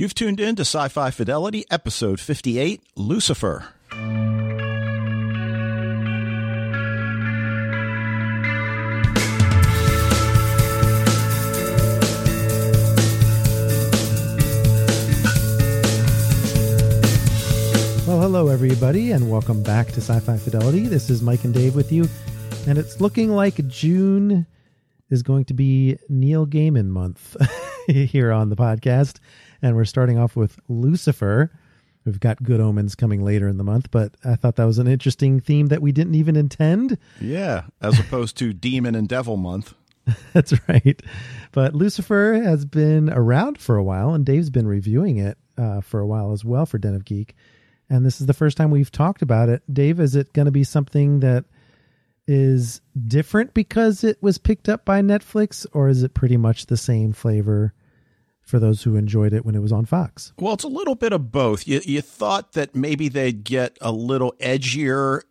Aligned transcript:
You've 0.00 0.14
tuned 0.14 0.40
in 0.40 0.56
to 0.56 0.62
Sci 0.62 0.88
Fi 0.88 1.10
Fidelity, 1.10 1.66
episode 1.70 2.20
58 2.20 2.82
Lucifer. 2.96 3.66
Well, 18.06 18.22
hello, 18.22 18.48
everybody, 18.48 19.12
and 19.12 19.30
welcome 19.30 19.62
back 19.62 19.88
to 19.88 20.00
Sci 20.00 20.18
Fi 20.20 20.38
Fidelity. 20.38 20.86
This 20.86 21.10
is 21.10 21.20
Mike 21.20 21.44
and 21.44 21.52
Dave 21.52 21.74
with 21.74 21.92
you, 21.92 22.08
and 22.66 22.78
it's 22.78 23.02
looking 23.02 23.28
like 23.32 23.68
June 23.68 24.46
is 25.10 25.22
going 25.22 25.44
to 25.44 25.52
be 25.52 25.98
Neil 26.08 26.46
Gaiman 26.46 26.86
month 26.86 27.36
here 27.86 28.32
on 28.32 28.48
the 28.48 28.56
podcast. 28.56 29.18
And 29.62 29.76
we're 29.76 29.84
starting 29.84 30.18
off 30.18 30.36
with 30.36 30.58
Lucifer. 30.68 31.50
We've 32.04 32.20
got 32.20 32.42
Good 32.42 32.60
Omens 32.60 32.94
coming 32.94 33.22
later 33.22 33.46
in 33.48 33.58
the 33.58 33.64
month, 33.64 33.90
but 33.90 34.14
I 34.24 34.34
thought 34.36 34.56
that 34.56 34.64
was 34.64 34.78
an 34.78 34.88
interesting 34.88 35.40
theme 35.40 35.66
that 35.66 35.82
we 35.82 35.92
didn't 35.92 36.14
even 36.14 36.34
intend. 36.34 36.96
Yeah, 37.20 37.64
as 37.82 37.98
opposed 37.98 38.38
to 38.38 38.52
Demon 38.52 38.94
and 38.94 39.08
Devil 39.08 39.36
month. 39.36 39.74
That's 40.32 40.54
right. 40.66 41.00
But 41.52 41.74
Lucifer 41.74 42.40
has 42.42 42.64
been 42.64 43.10
around 43.10 43.58
for 43.58 43.76
a 43.76 43.84
while, 43.84 44.14
and 44.14 44.24
Dave's 44.24 44.50
been 44.50 44.66
reviewing 44.66 45.18
it 45.18 45.36
uh, 45.58 45.82
for 45.82 46.00
a 46.00 46.06
while 46.06 46.32
as 46.32 46.44
well 46.44 46.64
for 46.64 46.78
Den 46.78 46.94
of 46.94 47.04
Geek 47.04 47.36
and 47.90 48.06
this 48.06 48.20
is 48.20 48.26
the 48.28 48.32
first 48.32 48.56
time 48.56 48.70
we've 48.70 48.92
talked 48.92 49.20
about 49.20 49.48
it. 49.48 49.62
Dave, 49.70 49.98
is 49.98 50.14
it 50.14 50.32
going 50.32 50.46
to 50.46 50.52
be 50.52 50.64
something 50.64 51.20
that 51.20 51.44
is 52.26 52.80
different 53.08 53.52
because 53.52 54.04
it 54.04 54.22
was 54.22 54.38
picked 54.38 54.68
up 54.68 54.84
by 54.84 55.02
Netflix, 55.02 55.66
or 55.72 55.88
is 55.88 56.04
it 56.04 56.14
pretty 56.14 56.36
much 56.36 56.66
the 56.66 56.76
same 56.76 57.12
flavor 57.12 57.74
for 58.50 58.58
those 58.58 58.82
who 58.82 58.96
enjoyed 58.96 59.32
it 59.32 59.46
when 59.46 59.54
it 59.54 59.62
was 59.62 59.72
on 59.72 59.86
Fox? 59.86 60.32
Well, 60.38 60.52
it's 60.52 60.64
a 60.64 60.68
little 60.68 60.96
bit 60.96 61.12
of 61.12 61.32
both. 61.32 61.66
You, 61.66 61.80
you 61.84 62.02
thought 62.02 62.52
that 62.52 62.74
maybe 62.74 63.08
they'd 63.08 63.44
get 63.44 63.78
a 63.80 63.92
little 63.92 64.34
edgier 64.40 65.22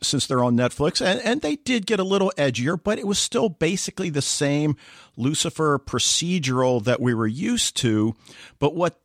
since 0.00 0.26
they're 0.26 0.42
on 0.42 0.56
Netflix, 0.56 1.04
and, 1.04 1.20
and 1.20 1.42
they 1.42 1.56
did 1.56 1.86
get 1.86 2.00
a 2.00 2.04
little 2.04 2.32
edgier, 2.36 2.80
but 2.82 2.98
it 2.98 3.06
was 3.06 3.18
still 3.18 3.48
basically 3.48 4.10
the 4.10 4.22
same 4.22 4.76
Lucifer 5.16 5.78
procedural 5.78 6.82
that 6.84 7.00
we 7.00 7.14
were 7.14 7.26
used 7.26 7.76
to. 7.78 8.14
But 8.58 8.74
what 8.74 9.00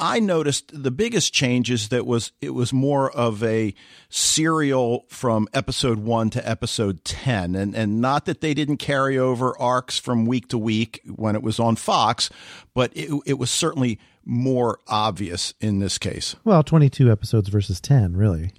I 0.00 0.18
noticed 0.18 0.70
the 0.72 0.90
biggest 0.90 1.32
change 1.34 1.70
is 1.70 1.88
that 1.90 2.06
was 2.06 2.32
it 2.40 2.50
was 2.50 2.72
more 2.72 3.10
of 3.10 3.42
a 3.42 3.74
serial 4.08 5.04
from 5.08 5.46
episode 5.52 5.98
one 5.98 6.30
to 6.30 6.48
episode 6.48 7.04
ten, 7.04 7.54
and 7.54 7.74
and 7.74 8.00
not 8.00 8.24
that 8.24 8.40
they 8.40 8.54
didn't 8.54 8.78
carry 8.78 9.18
over 9.18 9.56
arcs 9.58 9.98
from 9.98 10.24
week 10.24 10.48
to 10.48 10.58
week 10.58 11.02
when 11.06 11.36
it 11.36 11.42
was 11.42 11.60
on 11.60 11.76
Fox, 11.76 12.30
but 12.74 12.90
it, 12.96 13.10
it 13.26 13.34
was 13.34 13.50
certainly 13.50 13.98
more 14.24 14.78
obvious 14.88 15.54
in 15.60 15.78
this 15.78 15.98
case. 15.98 16.34
Well, 16.44 16.62
twenty 16.62 16.88
two 16.88 17.12
episodes 17.12 17.48
versus 17.50 17.80
ten, 17.80 18.16
really. 18.16 18.52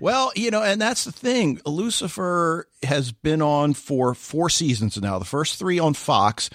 Well, 0.00 0.32
you 0.34 0.50
know, 0.50 0.62
and 0.62 0.80
that's 0.80 1.04
the 1.04 1.12
thing. 1.12 1.60
Lucifer 1.64 2.66
has 2.82 3.12
been 3.12 3.42
on 3.42 3.74
for 3.74 4.14
four 4.14 4.50
seasons 4.50 5.00
now. 5.00 5.18
The 5.18 5.24
first 5.24 5.58
three 5.58 5.78
on 5.78 5.94
Fox 5.94 6.50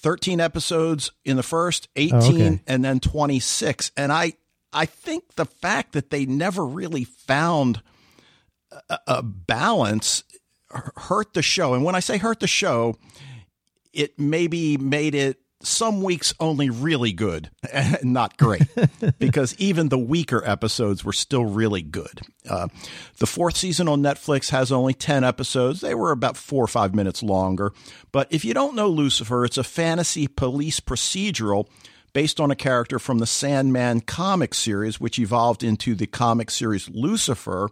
13 0.00 0.40
episodes 0.40 1.12
in 1.24 1.36
the 1.36 1.42
first, 1.42 1.88
18 1.96 2.14
oh, 2.14 2.26
okay. 2.26 2.62
and 2.66 2.84
then 2.84 3.00
26. 3.00 3.92
And 3.96 4.12
I 4.12 4.34
I 4.72 4.86
think 4.86 5.34
the 5.34 5.46
fact 5.46 5.92
that 5.92 6.10
they 6.10 6.26
never 6.26 6.64
really 6.64 7.04
found 7.04 7.82
a, 8.88 8.98
a 9.06 9.22
balance 9.22 10.24
hurt 10.70 11.34
the 11.34 11.42
show. 11.42 11.74
And 11.74 11.84
when 11.84 11.94
I 11.94 12.00
say 12.00 12.18
hurt 12.18 12.40
the 12.40 12.46
show, 12.46 12.96
it 13.92 14.18
maybe 14.18 14.76
made 14.76 15.14
it 15.14 15.40
some 15.62 16.02
weeks 16.02 16.32
only 16.40 16.70
really 16.70 17.12
good 17.12 17.50
and 17.72 17.98
not 18.02 18.36
great 18.36 18.62
because 19.18 19.54
even 19.58 19.88
the 19.88 19.98
weaker 19.98 20.42
episodes 20.44 21.04
were 21.04 21.12
still 21.12 21.44
really 21.44 21.82
good. 21.82 22.20
Uh, 22.48 22.68
the 23.18 23.26
fourth 23.26 23.56
season 23.56 23.88
on 23.88 24.02
Netflix 24.02 24.50
has 24.50 24.72
only 24.72 24.94
10 24.94 25.22
episodes. 25.24 25.80
They 25.80 25.94
were 25.94 26.12
about 26.12 26.36
four 26.36 26.64
or 26.64 26.68
five 26.68 26.94
minutes 26.94 27.22
longer. 27.22 27.72
But 28.12 28.28
if 28.30 28.44
you 28.44 28.54
don't 28.54 28.74
know 28.74 28.88
Lucifer, 28.88 29.44
it's 29.44 29.58
a 29.58 29.64
fantasy 29.64 30.26
police 30.26 30.80
procedural 30.80 31.68
based 32.12 32.40
on 32.40 32.50
a 32.50 32.56
character 32.56 32.98
from 32.98 33.18
the 33.18 33.26
Sandman 33.26 34.00
comic 34.00 34.54
series, 34.54 34.98
which 34.98 35.18
evolved 35.18 35.62
into 35.62 35.94
the 35.94 36.06
comic 36.06 36.50
series 36.50 36.88
Lucifer 36.88 37.70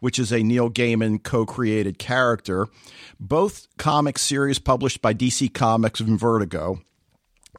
which 0.00 0.18
is 0.18 0.32
a 0.32 0.44
Neil 0.44 0.70
Gaiman 0.70 1.22
co 1.22 1.44
created 1.44 1.98
character. 1.98 2.68
Both 3.18 3.66
comic 3.78 4.16
series 4.18 4.60
published 4.60 5.02
by 5.02 5.12
DC 5.12 5.52
Comics 5.52 5.98
and 5.98 6.18
Vertigo. 6.18 6.80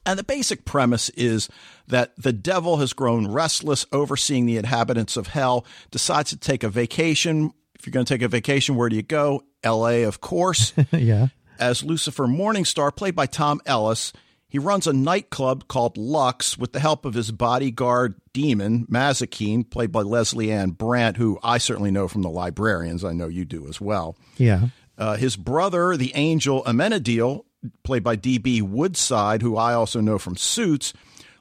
And 0.10 0.18
the 0.18 0.24
basic 0.24 0.66
premise 0.66 1.10
is 1.10 1.50
that 1.88 2.16
the 2.18 2.34
devil 2.34 2.78
has 2.78 2.94
grown 2.94 3.28
restless, 3.28 3.86
overseeing 3.92 4.48
the 4.48 4.58
inhabitants 4.58 5.16
of 5.18 5.28
hell, 5.28 5.68
decides 5.92 6.32
to 6.32 6.38
take 6.38 6.64
a 6.64 6.70
vacation. 6.70 7.54
If 7.76 7.86
you're 7.86 7.92
going 7.92 8.08
to 8.08 8.12
take 8.12 8.24
a 8.24 8.28
vacation, 8.28 8.76
where 8.76 8.90
do 8.90 8.96
you 8.96 9.04
go? 9.04 9.44
LA, 9.64 10.08
of 10.08 10.20
course. 10.20 10.74
yeah. 10.92 11.28
As 11.60 11.84
Lucifer 11.84 12.26
Morningstar, 12.26 12.96
played 12.96 13.16
by 13.16 13.28
Tom 13.28 13.62
Ellis, 13.68 14.12
he 14.48 14.58
runs 14.58 14.88
a 14.88 14.94
nightclub 14.94 15.68
called 15.68 15.96
Lux 15.96 16.58
with 16.58 16.74
the 16.74 16.80
help 16.80 17.06
of 17.06 17.14
his 17.14 17.30
bodyguard 17.30 18.16
demon, 18.34 18.88
Mazikeen, 18.88 19.70
played 19.70 19.92
by 19.92 20.02
Lesley-Ann 20.02 20.72
Brandt, 20.72 21.18
who 21.18 21.38
I 21.44 21.60
certainly 21.60 21.92
know 21.92 22.08
from 22.08 22.24
the 22.24 22.32
librarians. 22.32 23.06
I 23.06 23.14
know 23.14 23.28
you 23.28 23.46
do 23.46 23.68
as 23.68 23.80
well. 23.80 24.18
Yeah. 24.38 24.70
Uh, 24.98 25.18
his 25.18 25.36
brother, 25.36 25.96
the 25.96 26.14
angel 26.16 26.64
Amenadiel, 26.64 27.46
played 27.84 28.04
by 28.04 28.16
D.B. 28.16 28.62
Woodside, 28.62 29.42
who 29.42 29.58
I 29.58 29.74
also 29.74 30.02
know 30.02 30.18
from 30.18 30.38
Suits, 30.38 30.94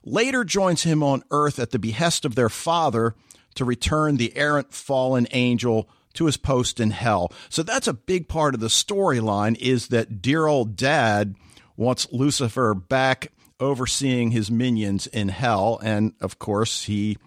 later 0.04 0.44
joins 0.44 0.82
him 0.82 1.02
on 1.02 1.22
Earth 1.30 1.58
at 1.58 1.70
the 1.70 1.78
behest 1.78 2.24
of 2.24 2.34
their 2.34 2.48
father 2.48 3.14
to 3.54 3.64
return 3.64 4.16
the 4.16 4.36
errant 4.36 4.72
fallen 4.72 5.26
angel 5.32 5.88
to 6.14 6.26
his 6.26 6.36
post 6.36 6.80
in 6.80 6.90
hell. 6.90 7.32
So 7.48 7.62
that's 7.62 7.86
a 7.86 7.92
big 7.92 8.28
part 8.28 8.54
of 8.54 8.60
the 8.60 8.68
storyline 8.68 9.56
is 9.58 9.88
that 9.88 10.20
dear 10.22 10.46
old 10.46 10.76
dad 10.76 11.36
wants 11.76 12.08
Lucifer 12.10 12.74
back 12.74 13.32
overseeing 13.60 14.30
his 14.30 14.50
minions 14.50 15.06
in 15.08 15.28
hell 15.28 15.80
and 15.82 16.12
of 16.20 16.38
course 16.38 16.84
he 16.84 17.18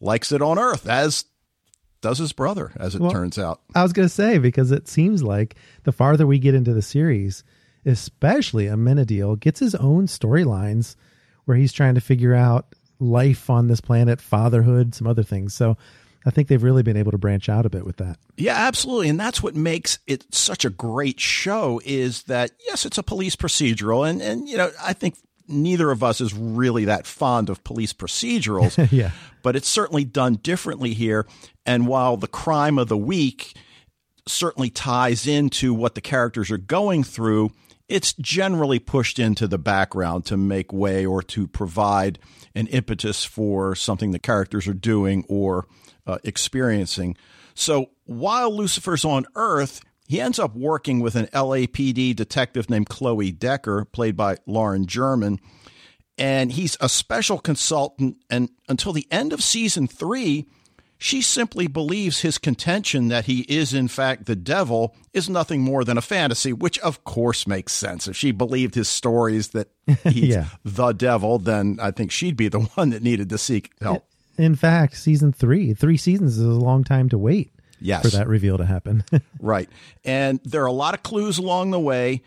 likes 0.00 0.32
it 0.32 0.42
on 0.42 0.58
earth 0.58 0.86
as 0.86 1.24
does 2.02 2.18
his 2.18 2.32
brother 2.32 2.72
as 2.76 2.94
it 2.94 3.00
well, 3.00 3.10
turns 3.10 3.38
out. 3.38 3.60
I 3.74 3.82
was 3.82 3.92
going 3.92 4.06
to 4.06 4.14
say 4.14 4.38
because 4.38 4.70
it 4.70 4.86
seems 4.86 5.22
like 5.22 5.56
the 5.84 5.92
farther 5.92 6.26
we 6.26 6.38
get 6.38 6.54
into 6.54 6.74
the 6.74 6.82
series 6.82 7.42
especially 7.88 8.66
Amenadiel, 8.66 9.38
gets 9.38 9.60
his 9.60 9.74
own 9.74 10.06
storylines 10.06 10.96
where 11.44 11.56
he's 11.56 11.72
trying 11.72 11.94
to 11.94 12.00
figure 12.00 12.34
out 12.34 12.74
life 13.00 13.48
on 13.48 13.68
this 13.68 13.80
planet, 13.80 14.20
fatherhood, 14.20 14.94
some 14.94 15.06
other 15.06 15.22
things. 15.22 15.54
So 15.54 15.76
I 16.26 16.30
think 16.30 16.48
they've 16.48 16.62
really 16.62 16.82
been 16.82 16.96
able 16.96 17.12
to 17.12 17.18
branch 17.18 17.48
out 17.48 17.64
a 17.64 17.70
bit 17.70 17.86
with 17.86 17.96
that. 17.96 18.18
Yeah, 18.36 18.54
absolutely. 18.54 19.08
And 19.08 19.18
that's 19.18 19.42
what 19.42 19.54
makes 19.54 19.98
it 20.06 20.26
such 20.34 20.64
a 20.64 20.70
great 20.70 21.18
show 21.20 21.80
is 21.84 22.24
that 22.24 22.50
yes, 22.66 22.84
it's 22.84 22.98
a 22.98 23.02
police 23.02 23.36
procedural 23.36 24.08
and 24.08 24.20
and 24.20 24.48
you 24.48 24.56
know, 24.56 24.70
I 24.82 24.92
think 24.92 25.16
neither 25.46 25.90
of 25.90 26.04
us 26.04 26.20
is 26.20 26.34
really 26.34 26.84
that 26.84 27.06
fond 27.06 27.48
of 27.48 27.64
police 27.64 27.94
procedurals. 27.94 28.92
yeah. 28.92 29.12
But 29.42 29.56
it's 29.56 29.68
certainly 29.68 30.04
done 30.04 30.34
differently 30.34 30.92
here 30.92 31.26
and 31.64 31.86
while 31.86 32.16
the 32.16 32.28
crime 32.28 32.78
of 32.78 32.88
the 32.88 32.98
week 32.98 33.56
certainly 34.26 34.70
ties 34.70 35.26
into 35.26 35.72
what 35.72 35.94
the 35.94 36.00
characters 36.02 36.50
are 36.50 36.58
going 36.58 37.02
through, 37.02 37.50
it's 37.88 38.12
generally 38.14 38.78
pushed 38.78 39.18
into 39.18 39.48
the 39.48 39.58
background 39.58 40.26
to 40.26 40.36
make 40.36 40.72
way 40.72 41.06
or 41.06 41.22
to 41.22 41.46
provide 41.46 42.18
an 42.54 42.66
impetus 42.68 43.24
for 43.24 43.74
something 43.74 44.10
the 44.10 44.18
characters 44.18 44.68
are 44.68 44.74
doing 44.74 45.24
or 45.28 45.66
uh, 46.06 46.18
experiencing. 46.24 47.16
So 47.54 47.90
while 48.04 48.54
Lucifer's 48.54 49.04
on 49.04 49.26
Earth, 49.34 49.80
he 50.06 50.20
ends 50.20 50.38
up 50.38 50.54
working 50.54 51.00
with 51.00 51.16
an 51.16 51.26
LAPD 51.26 52.14
detective 52.14 52.70
named 52.70 52.88
Chloe 52.88 53.32
Decker, 53.32 53.84
played 53.84 54.16
by 54.16 54.36
Lauren 54.46 54.86
German. 54.86 55.38
And 56.16 56.52
he's 56.52 56.76
a 56.80 56.88
special 56.88 57.38
consultant. 57.38 58.16
And 58.28 58.50
until 58.68 58.92
the 58.92 59.06
end 59.10 59.32
of 59.32 59.42
season 59.42 59.86
three, 59.86 60.46
she 60.98 61.22
simply 61.22 61.68
believes 61.68 62.20
his 62.20 62.38
contention 62.38 63.08
that 63.08 63.26
he 63.26 63.42
is, 63.42 63.72
in 63.72 63.86
fact, 63.86 64.26
the 64.26 64.36
devil 64.36 64.96
is 65.12 65.28
nothing 65.28 65.62
more 65.62 65.84
than 65.84 65.96
a 65.96 66.02
fantasy, 66.02 66.52
which 66.52 66.78
of 66.80 67.04
course 67.04 67.46
makes 67.46 67.72
sense. 67.72 68.08
If 68.08 68.16
she 68.16 68.32
believed 68.32 68.74
his 68.74 68.88
stories 68.88 69.48
that 69.48 69.68
he's 70.04 70.34
yeah. 70.34 70.46
the 70.64 70.92
devil, 70.92 71.38
then 71.38 71.78
I 71.80 71.92
think 71.92 72.10
she'd 72.10 72.36
be 72.36 72.48
the 72.48 72.60
one 72.74 72.90
that 72.90 73.02
needed 73.02 73.30
to 73.30 73.38
seek 73.38 73.72
help. 73.80 74.04
In 74.36 74.54
fact, 74.54 74.96
season 74.96 75.32
three, 75.32 75.72
three 75.74 75.96
seasons 75.96 76.38
is 76.38 76.44
a 76.44 76.50
long 76.50 76.84
time 76.84 77.08
to 77.10 77.18
wait 77.18 77.52
yes. 77.80 78.02
for 78.02 78.08
that 78.16 78.28
reveal 78.28 78.58
to 78.58 78.66
happen. 78.66 79.04
right. 79.40 79.68
And 80.04 80.40
there 80.44 80.62
are 80.62 80.66
a 80.66 80.72
lot 80.72 80.94
of 80.94 81.02
clues 81.02 81.38
along 81.38 81.70
the 81.70 81.80
way, 81.80 82.22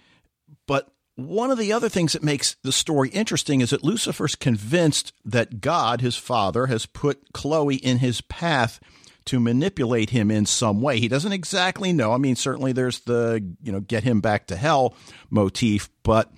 but 0.67 0.91
one 1.15 1.51
of 1.51 1.57
the 1.57 1.73
other 1.73 1.89
things 1.89 2.13
that 2.13 2.23
makes 2.23 2.55
the 2.63 2.71
story 2.71 3.09
interesting 3.09 3.61
is 3.61 3.71
that 3.71 3.83
Lucifer's 3.83 4.35
convinced 4.35 5.13
that 5.25 5.61
God, 5.61 6.01
his 6.01 6.15
father, 6.15 6.67
has 6.67 6.85
put 6.85 7.33
Chloe 7.33 7.75
in 7.75 7.97
his 7.97 8.21
path 8.21 8.79
to 9.25 9.39
manipulate 9.39 10.09
him 10.09 10.31
in 10.31 10.45
some 10.45 10.81
way. 10.81 10.99
He 10.99 11.07
doesn't 11.07 11.31
exactly 11.31 11.93
know. 11.93 12.11
I 12.11 12.17
mean, 12.17 12.35
certainly 12.35 12.73
there's 12.73 12.99
the, 13.01 13.45
you 13.61 13.71
know, 13.71 13.79
get 13.79 14.03
him 14.03 14.19
back 14.21 14.47
to 14.47 14.55
hell 14.55 14.95
motif, 15.29 15.89
but 16.03 16.31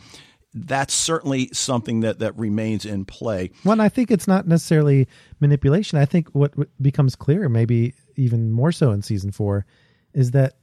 that's 0.53 0.93
certainly 0.93 1.49
something 1.53 2.01
that, 2.01 2.19
that 2.19 2.37
remains 2.37 2.85
in 2.85 3.05
play. 3.05 3.51
Well, 3.63 3.79
I 3.79 3.89
think 3.89 4.11
it's 4.11 4.27
not 4.27 4.47
necessarily 4.47 5.07
manipulation. 5.39 5.97
I 5.97 6.05
think 6.05 6.29
what 6.29 6.53
becomes 6.81 7.15
clear, 7.15 7.47
maybe 7.47 7.93
even 8.15 8.51
more 8.51 8.71
so 8.71 8.91
in 8.91 9.01
season 9.01 9.31
four, 9.31 9.65
is 10.13 10.31
that 10.31 10.55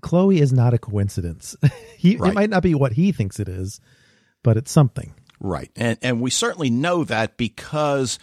Chloe 0.00 0.40
is 0.40 0.52
not 0.52 0.74
a 0.74 0.78
coincidence. 0.78 1.56
he, 1.96 2.16
right. 2.16 2.30
It 2.30 2.34
might 2.34 2.50
not 2.50 2.62
be 2.62 2.74
what 2.74 2.92
he 2.92 3.12
thinks 3.12 3.40
it 3.40 3.48
is, 3.48 3.80
but 4.42 4.56
it's 4.56 4.70
something. 4.70 5.14
Right. 5.40 5.70
And, 5.76 5.98
and 6.02 6.20
we 6.20 6.30
certainly 6.30 6.70
know 6.70 7.04
that 7.04 7.36
because 7.36 8.18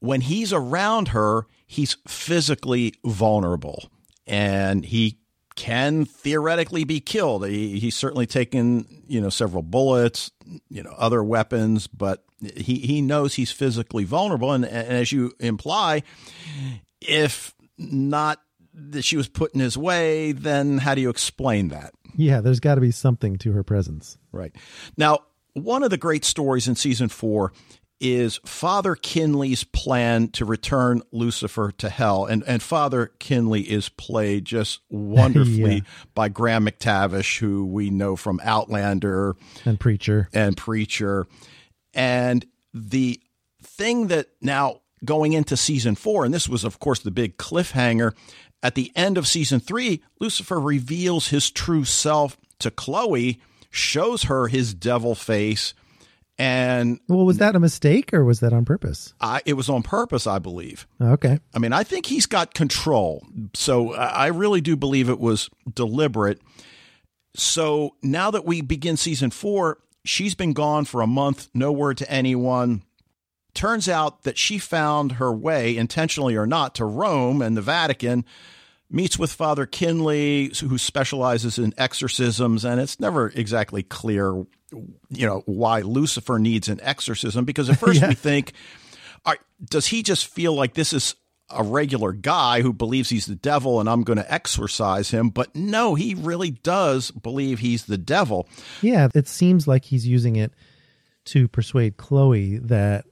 when 0.00 0.20
he's 0.20 0.52
around 0.52 1.08
her, 1.08 1.46
he's 1.66 1.96
physically 2.06 2.94
vulnerable 3.04 3.90
and 4.26 4.84
he 4.84 5.18
can 5.56 6.04
theoretically 6.04 6.84
be 6.84 7.00
killed. 7.00 7.46
He, 7.46 7.80
he's 7.80 7.96
certainly 7.96 8.26
taken, 8.26 9.02
you 9.08 9.20
know, 9.20 9.30
several 9.30 9.62
bullets, 9.62 10.30
you 10.68 10.82
know, 10.82 10.94
other 10.96 11.24
weapons, 11.24 11.86
but 11.86 12.24
he, 12.54 12.76
he 12.76 13.00
knows 13.00 13.34
he's 13.34 13.50
physically 13.50 14.04
vulnerable. 14.04 14.52
And, 14.52 14.64
and 14.64 14.88
as 14.88 15.10
you 15.10 15.32
imply, 15.40 16.02
if 17.00 17.54
not 17.78 18.40
that 18.76 19.02
she 19.02 19.16
was 19.16 19.28
put 19.28 19.54
in 19.54 19.60
his 19.60 19.76
way, 19.76 20.32
then 20.32 20.78
how 20.78 20.94
do 20.94 21.00
you 21.00 21.10
explain 21.10 21.68
that? 21.68 21.92
Yeah, 22.14 22.40
there's 22.40 22.60
got 22.60 22.76
to 22.76 22.80
be 22.80 22.90
something 22.90 23.36
to 23.38 23.52
her 23.52 23.62
presence. 23.62 24.18
Right. 24.32 24.54
Now, 24.96 25.20
one 25.54 25.82
of 25.82 25.90
the 25.90 25.96
great 25.96 26.24
stories 26.24 26.68
in 26.68 26.76
season 26.76 27.08
four 27.08 27.52
is 27.98 28.38
Father 28.44 28.94
Kinley's 28.94 29.64
plan 29.64 30.28
to 30.28 30.44
return 30.44 31.02
Lucifer 31.12 31.72
to 31.78 31.88
hell. 31.88 32.26
And, 32.26 32.44
and 32.46 32.62
Father 32.62 33.12
Kinley 33.18 33.62
is 33.62 33.88
played 33.88 34.44
just 34.44 34.80
wonderfully 34.90 35.76
yeah. 35.76 35.80
by 36.14 36.28
Graham 36.28 36.66
McTavish, 36.66 37.38
who 37.38 37.64
we 37.64 37.90
know 37.90 38.16
from 38.16 38.40
Outlander 38.44 39.34
and 39.64 39.80
Preacher. 39.80 40.28
And 40.34 40.56
Preacher. 40.56 41.26
And 41.94 42.44
the 42.74 43.20
thing 43.62 44.08
that 44.08 44.28
now 44.42 44.82
going 45.04 45.32
into 45.32 45.56
season 45.56 45.94
four, 45.94 46.24
and 46.24 46.34
this 46.34 46.48
was, 46.48 46.64
of 46.64 46.78
course, 46.78 47.00
the 47.00 47.10
big 47.10 47.38
cliffhanger, 47.38 48.12
at 48.62 48.74
the 48.74 48.92
end 48.96 49.18
of 49.18 49.26
season 49.26 49.60
three, 49.60 50.02
Lucifer 50.20 50.60
reveals 50.60 51.28
his 51.28 51.50
true 51.50 51.84
self 51.84 52.36
to 52.58 52.70
Chloe, 52.70 53.40
shows 53.70 54.24
her 54.24 54.48
his 54.48 54.74
devil 54.74 55.14
face, 55.14 55.74
and 56.38 57.00
well, 57.08 57.24
was 57.24 57.38
that 57.38 57.56
a 57.56 57.60
mistake 57.60 58.12
or 58.12 58.24
was 58.24 58.40
that 58.40 58.52
on 58.52 58.64
purpose? 58.64 59.14
I, 59.20 59.40
it 59.46 59.54
was 59.54 59.68
on 59.68 59.82
purpose, 59.82 60.26
I 60.26 60.38
believe. 60.38 60.86
Okay. 61.00 61.38
I 61.54 61.58
mean, 61.58 61.72
I 61.72 61.82
think 61.82 62.06
he's 62.06 62.26
got 62.26 62.52
control, 62.52 63.26
so 63.54 63.94
I 63.94 64.26
really 64.26 64.60
do 64.60 64.76
believe 64.76 65.08
it 65.08 65.18
was 65.18 65.48
deliberate. 65.72 66.40
So 67.34 67.96
now 68.02 68.30
that 68.30 68.44
we 68.44 68.60
begin 68.60 68.96
season 68.96 69.30
four, 69.30 69.78
she's 70.04 70.34
been 70.34 70.52
gone 70.52 70.84
for 70.84 71.00
a 71.00 71.06
month, 71.06 71.48
no 71.54 71.72
word 71.72 71.98
to 71.98 72.10
anyone 72.10 72.82
turns 73.56 73.88
out 73.88 74.22
that 74.22 74.38
she 74.38 74.58
found 74.58 75.12
her 75.12 75.32
way, 75.32 75.76
intentionally 75.76 76.36
or 76.36 76.46
not, 76.46 76.76
to 76.76 76.84
Rome 76.84 77.42
and 77.42 77.56
the 77.56 77.62
Vatican 77.62 78.24
meets 78.88 79.18
with 79.18 79.32
Father 79.32 79.66
Kinley, 79.66 80.52
who 80.60 80.78
specializes 80.78 81.58
in 81.58 81.74
exorcisms, 81.76 82.64
and 82.64 82.80
it's 82.80 83.00
never 83.00 83.28
exactly 83.28 83.82
clear, 83.82 84.32
you 85.10 85.26
know, 85.26 85.42
why 85.46 85.80
Lucifer 85.80 86.38
needs 86.38 86.68
an 86.68 86.80
exorcism. 86.82 87.44
Because 87.44 87.68
at 87.68 87.78
first 87.80 88.00
yeah. 88.00 88.08
we 88.08 88.14
think, 88.14 88.52
right, 89.26 89.38
does 89.68 89.86
he 89.86 90.02
just 90.02 90.26
feel 90.28 90.54
like 90.54 90.74
this 90.74 90.92
is 90.92 91.16
a 91.50 91.62
regular 91.62 92.12
guy 92.12 92.60
who 92.60 92.72
believes 92.72 93.08
he's 93.08 93.26
the 93.26 93.36
devil 93.36 93.78
and 93.80 93.88
I'm 93.88 94.02
going 94.02 94.18
to 94.18 94.32
exorcise 94.32 95.10
him? 95.10 95.30
But 95.30 95.54
no, 95.56 95.94
he 95.94 96.14
really 96.14 96.50
does 96.50 97.10
believe 97.10 97.58
he's 97.58 97.86
the 97.86 97.98
devil. 97.98 98.48
Yeah, 98.82 99.08
it 99.14 99.26
seems 99.26 99.66
like 99.66 99.84
he's 99.84 100.06
using 100.06 100.36
it 100.36 100.52
to 101.26 101.48
persuade 101.48 101.96
Chloe 101.96 102.58
that 102.58 103.04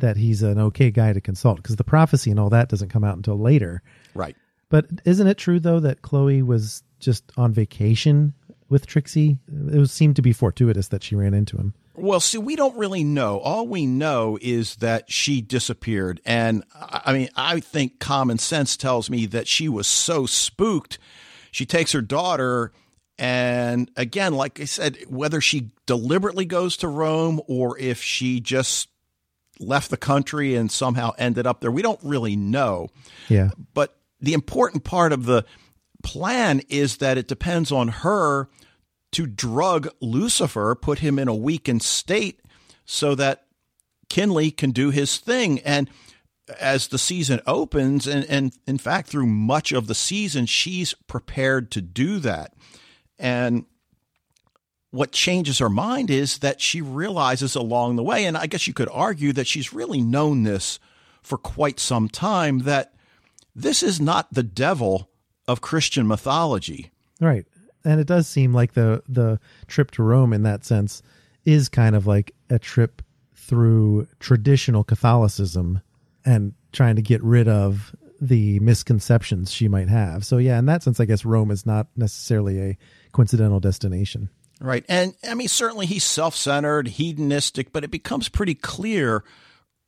that 0.00 0.16
he's 0.16 0.42
an 0.42 0.58
okay 0.58 0.90
guy 0.90 1.12
to 1.12 1.20
consult 1.20 1.56
because 1.56 1.76
the 1.76 1.84
prophecy 1.84 2.30
and 2.30 2.40
all 2.40 2.50
that 2.50 2.68
doesn't 2.68 2.88
come 2.88 3.04
out 3.04 3.16
until 3.16 3.38
later. 3.38 3.82
Right. 4.14 4.36
But 4.68 4.86
isn't 5.04 5.26
it 5.26 5.38
true 5.38 5.60
though 5.60 5.80
that 5.80 6.02
Chloe 6.02 6.42
was 6.42 6.82
just 6.98 7.24
on 7.36 7.52
vacation 7.52 8.34
with 8.68 8.86
Trixie? 8.86 9.38
It 9.72 9.78
was, 9.78 9.92
seemed 9.92 10.16
to 10.16 10.22
be 10.22 10.32
fortuitous 10.32 10.88
that 10.88 11.02
she 11.02 11.16
ran 11.16 11.34
into 11.34 11.56
him. 11.56 11.74
Well, 11.94 12.20
see, 12.20 12.38
we 12.38 12.56
don't 12.56 12.76
really 12.78 13.04
know. 13.04 13.38
All 13.40 13.66
we 13.66 13.84
know 13.84 14.38
is 14.40 14.76
that 14.76 15.10
she 15.10 15.42
disappeared. 15.42 16.20
And 16.24 16.64
I 16.74 17.12
mean, 17.12 17.28
I 17.36 17.60
think 17.60 17.98
common 17.98 18.38
sense 18.38 18.76
tells 18.76 19.10
me 19.10 19.26
that 19.26 19.46
she 19.46 19.68
was 19.68 19.86
so 19.86 20.24
spooked. 20.24 20.98
She 21.50 21.66
takes 21.66 21.92
her 21.92 22.00
daughter, 22.00 22.72
and 23.18 23.90
again, 23.96 24.34
like 24.34 24.60
I 24.60 24.64
said, 24.64 24.96
whether 25.08 25.42
she 25.42 25.72
deliberately 25.84 26.46
goes 26.46 26.78
to 26.78 26.88
Rome 26.88 27.40
or 27.48 27.76
if 27.78 28.00
she 28.00 28.40
just 28.40 28.88
left 29.60 29.90
the 29.90 29.96
country 29.96 30.54
and 30.54 30.70
somehow 30.70 31.12
ended 31.18 31.46
up 31.46 31.60
there, 31.60 31.70
we 31.70 31.82
don't 31.82 32.00
really 32.02 32.36
know. 32.36 32.88
Yeah. 33.28 33.50
But 33.74 33.96
the 34.20 34.32
important 34.32 34.84
part 34.84 35.12
of 35.12 35.26
the 35.26 35.44
plan 36.02 36.62
is 36.68 36.96
that 36.98 37.18
it 37.18 37.28
depends 37.28 37.70
on 37.70 37.88
her 37.88 38.48
to 39.12 39.26
drug 39.26 39.88
Lucifer, 40.00 40.74
put 40.74 41.00
him 41.00 41.18
in 41.18 41.28
a 41.28 41.34
weakened 41.34 41.82
state 41.82 42.40
so 42.84 43.14
that 43.14 43.46
Kinley 44.08 44.50
can 44.50 44.70
do 44.70 44.90
his 44.90 45.18
thing. 45.18 45.60
And 45.60 45.90
as 46.58 46.88
the 46.88 46.98
season 46.98 47.40
opens, 47.46 48.06
and, 48.06 48.24
and 48.26 48.52
in 48.66 48.78
fact, 48.78 49.08
through 49.08 49.26
much 49.26 49.72
of 49.72 49.86
the 49.86 49.94
season, 49.94 50.46
she's 50.46 50.94
prepared 51.06 51.70
to 51.72 51.80
do 51.80 52.18
that. 52.20 52.54
And 53.18 53.66
what 54.90 55.12
changes 55.12 55.58
her 55.58 55.68
mind 55.68 56.10
is 56.10 56.38
that 56.38 56.60
she 56.60 56.80
realizes 56.80 57.54
along 57.54 57.96
the 57.96 58.02
way, 58.02 58.24
and 58.24 58.36
I 58.36 58.46
guess 58.46 58.66
you 58.66 58.72
could 58.72 58.88
argue 58.90 59.32
that 59.32 59.46
she's 59.46 59.72
really 59.72 60.00
known 60.00 60.42
this 60.42 60.78
for 61.22 61.38
quite 61.38 61.78
some 61.78 62.08
time, 62.08 62.60
that 62.60 62.94
this 63.54 63.82
is 63.82 64.00
not 64.00 64.32
the 64.32 64.42
devil 64.42 65.10
of 65.46 65.60
Christian 65.60 66.06
mythology. 66.06 66.90
Right. 67.20 67.46
And 67.84 68.00
it 68.00 68.06
does 68.06 68.26
seem 68.26 68.52
like 68.52 68.74
the 68.74 69.02
the 69.08 69.38
trip 69.66 69.90
to 69.92 70.02
Rome 70.02 70.32
in 70.32 70.42
that 70.42 70.64
sense 70.64 71.02
is 71.44 71.68
kind 71.68 71.96
of 71.96 72.06
like 72.06 72.34
a 72.50 72.58
trip 72.58 73.02
through 73.34 74.06
traditional 74.18 74.84
Catholicism 74.84 75.80
and 76.24 76.52
trying 76.72 76.96
to 76.96 77.02
get 77.02 77.22
rid 77.22 77.48
of 77.48 77.94
the 78.20 78.60
misconceptions 78.60 79.50
she 79.50 79.66
might 79.66 79.88
have. 79.88 80.24
So 80.24 80.36
yeah, 80.36 80.58
in 80.58 80.66
that 80.66 80.82
sense 80.82 81.00
I 81.00 81.06
guess 81.06 81.24
Rome 81.24 81.50
is 81.50 81.64
not 81.64 81.86
necessarily 81.96 82.60
a 82.60 82.78
coincidental 83.12 83.60
destination. 83.60 84.28
Right. 84.60 84.84
And 84.88 85.14
I 85.28 85.34
mean 85.34 85.48
certainly 85.48 85.86
he's 85.86 86.04
self-centered, 86.04 86.88
hedonistic, 86.88 87.72
but 87.72 87.84
it 87.84 87.90
becomes 87.90 88.28
pretty 88.28 88.54
clear 88.54 89.24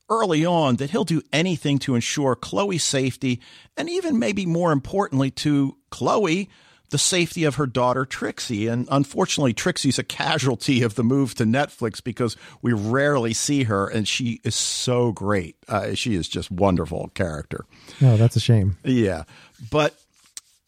early 0.09 0.45
on 0.45 0.77
that 0.77 0.89
he'll 0.89 1.05
do 1.05 1.21
anything 1.31 1.79
to 1.79 1.95
ensure 1.95 2.35
Chloe's 2.35 2.83
safety 2.83 3.39
and 3.77 3.89
even 3.89 4.19
maybe 4.19 4.45
more 4.45 4.71
importantly 4.71 5.31
to 5.31 5.77
Chloe 5.89 6.49
the 6.93 6.97
safety 6.99 7.43
of 7.43 7.55
her 7.55 7.65
daughter 7.65 8.05
Trixie. 8.05 8.67
And 8.67 8.87
unfortunately, 8.91 9.53
Trixie's 9.53 9.97
a 9.97 10.03
casualty 10.03 10.83
of 10.83 10.93
the 10.93 11.03
move 11.03 11.33
to 11.35 11.43
Netflix 11.43 12.01
because 12.01 12.37
we 12.61 12.71
rarely 12.71 13.33
see 13.33 13.63
her, 13.63 13.87
and 13.87 14.07
she 14.07 14.39
is 14.43 14.53
so 14.53 15.11
great. 15.11 15.57
Uh, 15.67 15.95
she 15.95 16.13
is 16.13 16.29
just 16.29 16.51
wonderful 16.51 17.09
character. 17.15 17.65
No, 17.99 18.13
oh, 18.13 18.17
that's 18.17 18.35
a 18.35 18.39
shame. 18.39 18.77
Yeah, 18.83 19.23
but 19.71 19.99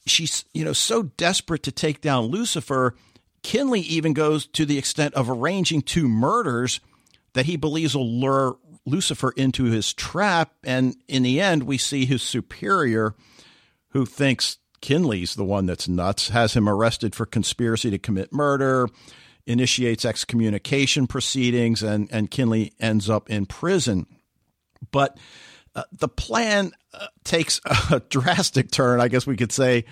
she's 0.08 0.46
you 0.52 0.66
know 0.66 0.74
so 0.74 1.04
desperate 1.04 1.62
to 1.64 1.72
take 1.72 2.02
down 2.02 2.26
Lucifer. 2.26 2.96
Kinley 3.46 3.82
even 3.82 4.14
goes 4.14 4.48
to 4.48 4.66
the 4.66 4.80
extent 4.80 5.14
of 5.14 5.30
arranging 5.30 5.84
two 5.84 6.10
murders 6.10 6.80
that 7.34 7.46
he 7.46 7.58
believes 7.58 7.96
will 7.96 8.10
lure 8.10 8.58
Lucifer 8.88 9.32
into 9.38 9.66
his 9.66 9.94
trap. 9.94 10.52
And 10.64 10.96
in 11.08 11.22
the 11.22 11.40
end, 11.40 11.62
we 11.62 11.78
see 11.78 12.06
his 12.06 12.24
superior, 12.24 13.14
who 13.90 14.04
thinks 14.08 14.58
Kinley's 14.82 15.36
the 15.36 15.46
one 15.46 15.68
that's 15.68 15.88
nuts, 15.88 16.30
has 16.30 16.56
him 16.56 16.68
arrested 16.68 17.14
for 17.14 17.28
conspiracy 17.28 17.92
to 17.92 18.00
commit 18.00 18.34
murder, 18.34 18.90
initiates 19.46 20.06
excommunication 20.06 21.06
proceedings, 21.06 21.84
and, 21.84 22.10
and 22.12 22.32
Kinley 22.32 22.74
ends 22.80 23.12
up 23.12 23.30
in 23.30 23.46
prison. 23.46 24.08
But 24.92 25.20
Uh, 25.76 25.84
the 25.92 26.08
plan 26.08 26.72
uh, 26.94 27.08
takes 27.26 27.60
a 27.92 28.00
drastic 28.10 28.72
turn, 28.72 29.02
I 29.02 29.10
guess 29.10 29.28
we 29.28 29.36
could 29.36 29.52
say, 29.52 29.84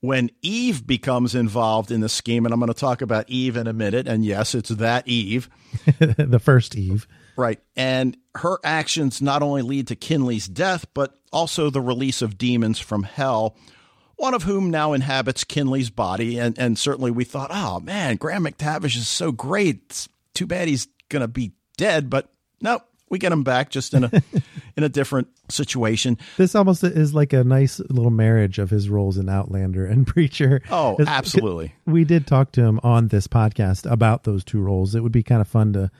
when 0.00 0.30
Eve 0.42 0.86
becomes 0.86 1.34
involved 1.34 1.90
in 1.90 2.00
the 2.00 2.08
scheme. 2.08 2.44
And 2.44 2.54
I'm 2.54 2.60
going 2.60 2.72
to 2.72 2.78
talk 2.78 3.02
about 3.02 3.28
Eve 3.28 3.56
in 3.56 3.66
a 3.66 3.72
minute. 3.72 4.08
And 4.08 4.24
yes, 4.24 4.54
it's 4.54 4.70
that 4.70 5.06
Eve. 5.06 5.48
the 5.98 6.40
first 6.42 6.76
Eve. 6.76 7.06
Right. 7.36 7.60
And 7.76 8.16
her 8.36 8.58
actions 8.64 9.20
not 9.20 9.42
only 9.42 9.62
lead 9.62 9.88
to 9.88 9.96
Kinley's 9.96 10.46
death, 10.46 10.86
but 10.94 11.14
also 11.32 11.70
the 11.70 11.80
release 11.80 12.22
of 12.22 12.38
demons 12.38 12.78
from 12.78 13.02
hell, 13.02 13.56
one 14.16 14.34
of 14.34 14.42
whom 14.42 14.70
now 14.70 14.92
inhabits 14.92 15.44
Kinley's 15.44 15.90
body. 15.90 16.38
And, 16.38 16.58
and 16.58 16.78
certainly 16.78 17.10
we 17.10 17.24
thought, 17.24 17.50
oh 17.52 17.80
man, 17.80 18.16
Graham 18.16 18.44
McTavish 18.44 18.96
is 18.96 19.08
so 19.08 19.32
great. 19.32 19.82
It's 19.86 20.08
too 20.34 20.46
bad 20.46 20.68
he's 20.68 20.88
going 21.08 21.22
to 21.22 21.28
be 21.28 21.52
dead. 21.76 22.10
But 22.10 22.30
no, 22.60 22.80
we 23.10 23.18
get 23.18 23.32
him 23.32 23.42
back 23.42 23.70
just 23.70 23.92
in 23.92 24.04
a 24.04 24.10
in 24.76 24.84
a 24.84 24.88
different 24.88 25.28
situation. 25.50 26.16
This 26.38 26.54
almost 26.54 26.82
is 26.84 27.12
like 27.12 27.32
a 27.32 27.44
nice 27.44 27.80
little 27.90 28.10
marriage 28.10 28.58
of 28.58 28.70
his 28.70 28.88
roles 28.88 29.18
in 29.18 29.28
Outlander 29.28 29.84
and 29.84 30.06
Preacher. 30.06 30.62
Oh, 30.70 30.96
absolutely. 31.06 31.74
We 31.84 32.04
did 32.04 32.26
talk 32.26 32.52
to 32.52 32.62
him 32.62 32.80
on 32.82 33.08
this 33.08 33.26
podcast 33.26 33.90
about 33.90 34.24
those 34.24 34.44
two 34.44 34.60
roles. 34.62 34.94
It 34.94 35.02
would 35.02 35.12
be 35.12 35.22
kind 35.22 35.40
of 35.40 35.48
fun 35.48 35.72
to 35.74 35.90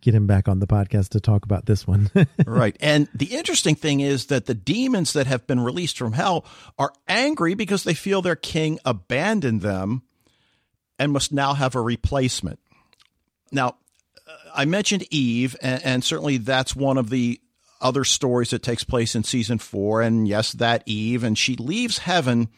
get 0.00 0.14
him 0.14 0.26
back 0.26 0.48
on 0.48 0.58
the 0.58 0.66
podcast 0.66 1.10
to 1.10 1.20
talk 1.20 1.44
about 1.44 1.66
this 1.66 1.86
one. 1.86 2.10
right. 2.46 2.76
And 2.80 3.08
the 3.14 3.26
interesting 3.26 3.74
thing 3.74 4.00
is 4.00 4.26
that 4.26 4.46
the 4.46 4.54
demons 4.54 5.12
that 5.12 5.26
have 5.26 5.46
been 5.46 5.60
released 5.60 5.96
from 5.96 6.12
hell 6.12 6.44
are 6.78 6.92
angry 7.08 7.54
because 7.54 7.84
they 7.84 7.94
feel 7.94 8.20
their 8.20 8.36
king 8.36 8.78
abandoned 8.84 9.62
them 9.62 10.02
and 10.98 11.12
must 11.12 11.32
now 11.32 11.54
have 11.54 11.76
a 11.76 11.80
replacement. 11.80 12.58
Now, 13.52 13.76
I 14.54 14.64
mentioned 14.64 15.06
Eve, 15.10 15.56
and, 15.62 15.82
and, 15.84 16.04
certainly 16.04 16.36
that's 16.36 16.76
one 16.76 16.98
of 16.98 17.10
the 17.10 17.40
other 17.80 18.04
stories 18.04 18.50
that 18.50 18.62
takes 18.62 18.84
place 18.84 19.14
in 19.14 19.24
season 19.24 19.58
four. 19.58 20.02
And 20.02 20.28
yes, 20.28 20.52
that 20.52 20.82
Eve, 20.86 21.24
and 21.24 21.36
she 21.36 21.56
leaves 21.56 21.98
heaven 21.98 22.48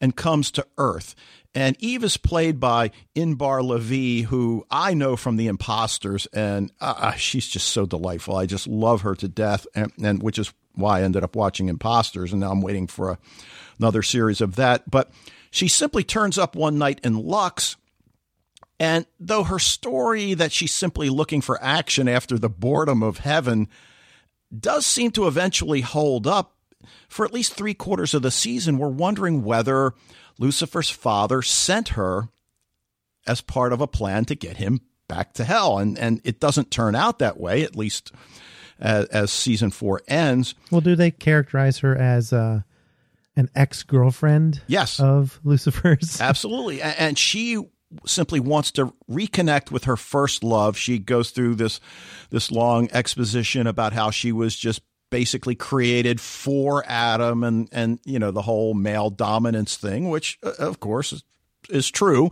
and 0.00 0.16
comes 0.16 0.50
to 0.52 0.66
earth. 0.78 1.14
And 1.54 1.76
Eve 1.80 2.02
is 2.02 2.16
played 2.16 2.58
by 2.58 2.90
Inbar 3.14 3.62
Lavi, 3.62 4.24
who 4.24 4.66
I 4.70 4.94
know 4.94 5.16
from 5.16 5.36
The 5.36 5.48
Imposters, 5.48 6.26
and 6.32 6.72
uh, 6.80 6.94
uh, 6.96 7.12
she's 7.12 7.46
just 7.46 7.68
so 7.68 7.84
delightful. 7.84 8.36
I 8.36 8.46
just 8.46 8.66
love 8.66 9.02
her 9.02 9.14
to 9.16 9.28
death, 9.28 9.66
and, 9.74 9.92
and 10.02 10.22
which 10.22 10.38
is 10.38 10.52
why 10.74 11.00
I 11.00 11.02
ended 11.02 11.22
up 11.22 11.36
watching 11.36 11.68
Imposters, 11.68 12.32
and 12.32 12.40
now 12.40 12.50
I'm 12.50 12.62
waiting 12.62 12.86
for 12.86 13.10
a, 13.10 13.18
another 13.78 14.02
series 14.02 14.40
of 14.40 14.56
that. 14.56 14.90
But 14.90 15.10
she 15.50 15.68
simply 15.68 16.04
turns 16.04 16.38
up 16.38 16.56
one 16.56 16.78
night 16.78 17.00
in 17.04 17.18
Lux 17.18 17.76
and 18.82 19.06
though 19.20 19.44
her 19.44 19.60
story 19.60 20.34
that 20.34 20.50
she's 20.50 20.72
simply 20.72 21.08
looking 21.08 21.40
for 21.40 21.62
action 21.62 22.08
after 22.08 22.36
the 22.36 22.48
boredom 22.48 23.00
of 23.00 23.18
heaven 23.18 23.68
does 24.58 24.84
seem 24.84 25.12
to 25.12 25.28
eventually 25.28 25.82
hold 25.82 26.26
up, 26.26 26.56
for 27.08 27.24
at 27.24 27.32
least 27.32 27.54
three 27.54 27.74
quarters 27.74 28.12
of 28.12 28.22
the 28.22 28.32
season, 28.32 28.78
we're 28.78 28.88
wondering 28.88 29.44
whether 29.44 29.94
Lucifer's 30.36 30.90
father 30.90 31.42
sent 31.42 31.90
her 31.90 32.28
as 33.24 33.40
part 33.40 33.72
of 33.72 33.80
a 33.80 33.86
plan 33.86 34.24
to 34.24 34.34
get 34.34 34.56
him 34.56 34.80
back 35.06 35.32
to 35.34 35.44
hell. 35.44 35.78
And, 35.78 35.96
and 35.96 36.20
it 36.24 36.40
doesn't 36.40 36.72
turn 36.72 36.96
out 36.96 37.20
that 37.20 37.38
way, 37.38 37.62
at 37.62 37.76
least 37.76 38.10
as, 38.80 39.06
as 39.06 39.30
season 39.30 39.70
four 39.70 40.02
ends. 40.08 40.56
Well, 40.72 40.80
do 40.80 40.96
they 40.96 41.12
characterize 41.12 41.78
her 41.78 41.96
as 41.96 42.32
uh, 42.32 42.62
an 43.36 43.48
ex 43.54 43.84
girlfriend? 43.84 44.60
Yes. 44.66 44.98
Of 44.98 45.38
Lucifer's? 45.44 46.20
Absolutely. 46.20 46.82
And 46.82 47.16
she 47.16 47.64
simply 48.06 48.40
wants 48.40 48.72
to 48.72 48.92
reconnect 49.10 49.70
with 49.70 49.84
her 49.84 49.96
first 49.96 50.44
love. 50.44 50.76
She 50.76 50.98
goes 50.98 51.30
through 51.30 51.56
this 51.56 51.80
this 52.30 52.50
long 52.50 52.88
exposition 52.92 53.66
about 53.66 53.92
how 53.92 54.10
she 54.10 54.32
was 54.32 54.56
just 54.56 54.82
basically 55.10 55.54
created 55.54 56.20
for 56.20 56.82
Adam 56.86 57.44
and 57.44 57.68
and 57.70 58.00
you 58.04 58.18
know 58.18 58.30
the 58.30 58.42
whole 58.42 58.74
male 58.74 59.10
dominance 59.10 59.76
thing, 59.76 60.08
which 60.08 60.38
uh, 60.42 60.52
of 60.58 60.80
course 60.80 61.12
is, 61.12 61.22
is 61.68 61.90
true, 61.90 62.30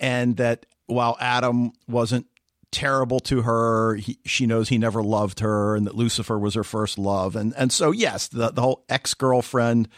and 0.00 0.36
that 0.36 0.66
while 0.86 1.16
Adam 1.20 1.72
wasn't 1.88 2.26
terrible 2.72 3.20
to 3.20 3.42
her. 3.42 3.94
He, 3.94 4.18
she 4.26 4.46
knows 4.46 4.68
he 4.68 4.78
never 4.78 5.02
loved 5.02 5.40
her, 5.40 5.76
and 5.76 5.86
that 5.86 5.94
Lucifer 5.94 6.38
was 6.38 6.54
her 6.54 6.64
first 6.64 6.98
love, 6.98 7.36
and 7.36 7.54
and 7.56 7.72
so 7.72 7.90
yes, 7.90 8.28
the 8.28 8.50
the 8.50 8.60
whole 8.60 8.84
ex 8.88 9.14
girlfriend 9.14 9.88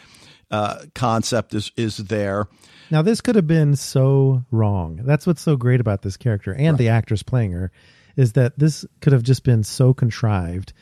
uh, 0.51 0.85
concept 0.95 1.55
is 1.55 1.73
is 1.77 1.97
there. 1.97 2.49
Now, 2.91 3.03
this 3.03 3.21
could 3.21 3.37
have 3.37 3.47
been 3.47 3.77
so 3.77 4.45
wrong. 4.51 5.01
That's 5.05 5.27
what's 5.27 5.43
so 5.43 5.57
great 5.57 5.81
about 5.81 6.03
this 6.03 6.17
character 6.17 6.53
and 6.53 6.73
right. 6.73 6.79
the 6.79 6.89
actress 6.89 7.23
playing 7.23 7.53
her 7.53 7.71
is 8.17 8.33
that 8.33 8.59
this 8.59 8.85
could 9.01 9.13
have 9.13 9.23
just 9.23 9.45
been 9.45 9.63
so 9.63 9.95
contrived. 9.95 10.73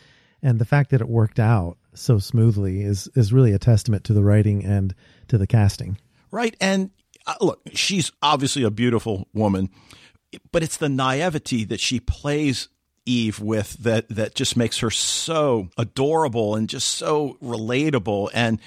And 0.42 0.58
the 0.58 0.64
fact 0.64 0.90
that 0.90 1.00
it 1.00 1.08
worked 1.08 1.38
out 1.38 1.76
so 1.94 2.18
smoothly 2.18 2.82
is, 2.82 3.08
is 3.14 3.32
really 3.32 3.52
a 3.52 3.58
testament 3.58 4.04
to 4.04 4.14
the 4.14 4.22
writing 4.22 4.64
and 4.64 4.94
to 5.28 5.36
the 5.36 5.46
casting. 5.46 5.98
Right. 6.30 6.56
And 6.60 6.90
uh, 7.26 7.34
look, 7.40 7.60
she's 7.74 8.12
obviously 8.22 8.62
a 8.62 8.70
beautiful 8.70 9.28
woman, 9.34 9.68
but 10.52 10.62
it's 10.62 10.76
the 10.76 10.88
naivety 10.88 11.64
that 11.64 11.80
she 11.80 12.00
plays 12.00 12.68
Eve 13.04 13.38
with 13.38 13.74
that 13.78 14.08
that 14.08 14.34
just 14.34 14.56
makes 14.56 14.78
her 14.78 14.90
so 14.90 15.68
adorable 15.78 16.56
and 16.56 16.68
just 16.68 16.88
so 16.88 17.36
relatable 17.42 18.30
and 18.34 18.60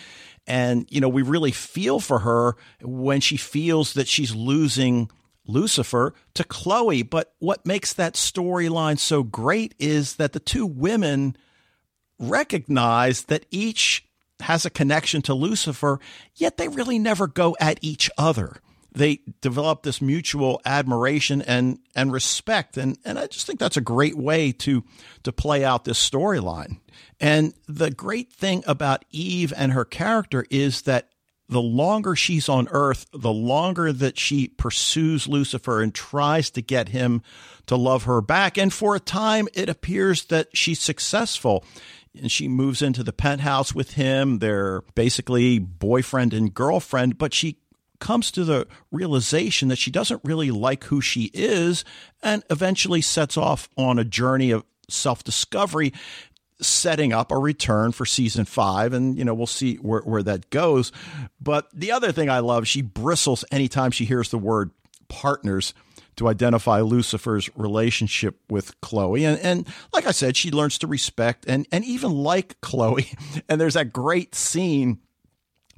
and, 0.49 0.87
you 0.89 0.99
know, 0.99 1.07
we 1.07 1.21
really 1.21 1.51
feel 1.51 1.99
for 1.99 2.19
her 2.19 2.55
when 2.81 3.21
she 3.21 3.37
feels 3.37 3.93
that 3.93 4.07
she's 4.07 4.35
losing 4.35 5.09
Lucifer 5.45 6.13
to 6.33 6.43
Chloe. 6.43 7.03
But 7.03 7.33
what 7.37 7.65
makes 7.65 7.93
that 7.93 8.15
storyline 8.15 8.97
so 8.97 9.23
great 9.23 9.75
is 9.79 10.15
that 10.15 10.33
the 10.33 10.39
two 10.39 10.65
women 10.65 11.37
recognize 12.17 13.23
that 13.25 13.45
each 13.51 14.05
has 14.41 14.65
a 14.65 14.69
connection 14.69 15.21
to 15.21 15.33
Lucifer, 15.33 15.99
yet 16.35 16.57
they 16.57 16.67
really 16.67 16.97
never 16.97 17.27
go 17.27 17.55
at 17.59 17.77
each 17.81 18.09
other 18.17 18.59
they 18.91 19.19
develop 19.41 19.83
this 19.83 20.01
mutual 20.01 20.61
admiration 20.65 21.41
and 21.41 21.79
and 21.95 22.11
respect 22.11 22.77
and 22.77 22.97
and 23.05 23.19
I 23.19 23.27
just 23.27 23.45
think 23.45 23.59
that's 23.59 23.77
a 23.77 23.81
great 23.81 24.17
way 24.17 24.51
to 24.53 24.83
to 25.23 25.31
play 25.31 25.63
out 25.63 25.85
this 25.85 26.09
storyline. 26.09 26.79
And 27.19 27.53
the 27.67 27.91
great 27.91 28.31
thing 28.31 28.63
about 28.65 29.05
Eve 29.11 29.53
and 29.55 29.73
her 29.73 29.85
character 29.85 30.45
is 30.49 30.83
that 30.83 31.09
the 31.49 31.61
longer 31.61 32.15
she's 32.15 32.47
on 32.47 32.67
earth, 32.71 33.07
the 33.11 33.33
longer 33.33 33.91
that 33.91 34.19
she 34.19 34.47
pursues 34.47 35.27
Lucifer 35.27 35.81
and 35.81 35.93
tries 35.93 36.51
to 36.51 36.61
get 36.61 36.89
him 36.89 37.23
to 37.65 37.75
love 37.75 38.03
her 38.03 38.21
back. 38.21 38.57
And 38.57 38.71
for 38.71 38.95
a 38.95 38.99
time, 38.99 39.47
it 39.53 39.67
appears 39.67 40.25
that 40.25 40.49
she's 40.53 40.79
successful. 40.79 41.65
And 42.15 42.31
she 42.31 42.47
moves 42.47 42.81
into 42.81 43.03
the 43.03 43.13
penthouse 43.13 43.73
with 43.73 43.93
him. 43.93 44.39
They're 44.39 44.81
basically 44.93 45.57
boyfriend 45.57 46.33
and 46.33 46.53
girlfriend, 46.53 47.17
but 47.17 47.33
she 47.33 47.57
comes 47.99 48.31
to 48.31 48.43
the 48.43 48.67
realization 48.91 49.67
that 49.69 49.77
she 49.77 49.91
doesn't 49.91 50.21
really 50.23 50.51
like 50.51 50.85
who 50.85 51.01
she 51.01 51.31
is 51.33 51.83
and 52.23 52.43
eventually 52.49 53.01
sets 53.01 53.37
off 53.37 53.69
on 53.77 53.99
a 53.99 54.03
journey 54.03 54.51
of 54.51 54.63
self 54.89 55.23
discovery, 55.23 55.93
setting 56.61 57.13
up 57.13 57.31
a 57.31 57.37
return 57.37 57.91
for 57.91 58.05
season 58.05 58.45
five. 58.45 58.93
And, 58.93 59.17
you 59.17 59.23
know, 59.23 59.33
we'll 59.33 59.47
see 59.47 59.75
where, 59.75 60.01
where 60.01 60.23
that 60.23 60.49
goes. 60.49 60.91
But 61.39 61.69
the 61.73 61.91
other 61.91 62.11
thing 62.11 62.29
I 62.29 62.39
love, 62.39 62.67
she 62.67 62.81
bristles 62.81 63.45
anytime 63.51 63.91
she 63.91 64.05
hears 64.05 64.29
the 64.29 64.37
word 64.37 64.71
partners 65.07 65.73
to 66.17 66.27
identify 66.27 66.81
Lucifer's 66.81 67.49
relationship 67.55 68.37
with 68.49 68.79
Chloe. 68.81 69.23
And, 69.23 69.39
and 69.39 69.67
like 69.93 70.05
I 70.05 70.11
said, 70.11 70.35
she 70.35 70.51
learns 70.51 70.77
to 70.79 70.87
respect 70.87 71.45
and, 71.47 71.65
and 71.71 71.85
even 71.85 72.11
like 72.11 72.59
Chloe. 72.61 73.07
And 73.47 73.59
there's 73.59 73.73
that 73.75 73.93
great 73.93 74.35
scene 74.35 74.99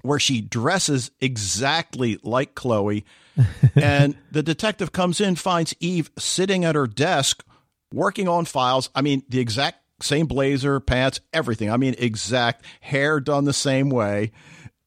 where 0.01 0.20
she 0.20 0.41
dresses 0.41 1.12
exactly 1.20 2.20
like 2.24 2.55
Chloe. 2.55 3.05
and 3.75 4.15
the 4.31 4.43
detective 4.43 4.91
comes 4.91 5.22
in, 5.22 5.36
finds 5.36 5.74
Eve 5.79 6.12
sitting 6.17 6.65
at 6.65 6.75
her 6.75 6.88
desk 6.88 7.43
working 7.93 8.27
on 8.27 8.46
files. 8.46 8.89
I 8.96 9.01
mean, 9.01 9.24
the 9.29 9.39
exact 9.39 9.79
same 10.01 10.25
blazer, 10.25 10.79
pants, 10.79 11.20
everything. 11.34 11.70
I 11.70 11.77
mean, 11.77 11.96
exact 11.98 12.65
hair 12.81 13.20
done 13.20 13.46
the 13.46 13.53
same 13.53 13.89
way. 13.89 14.31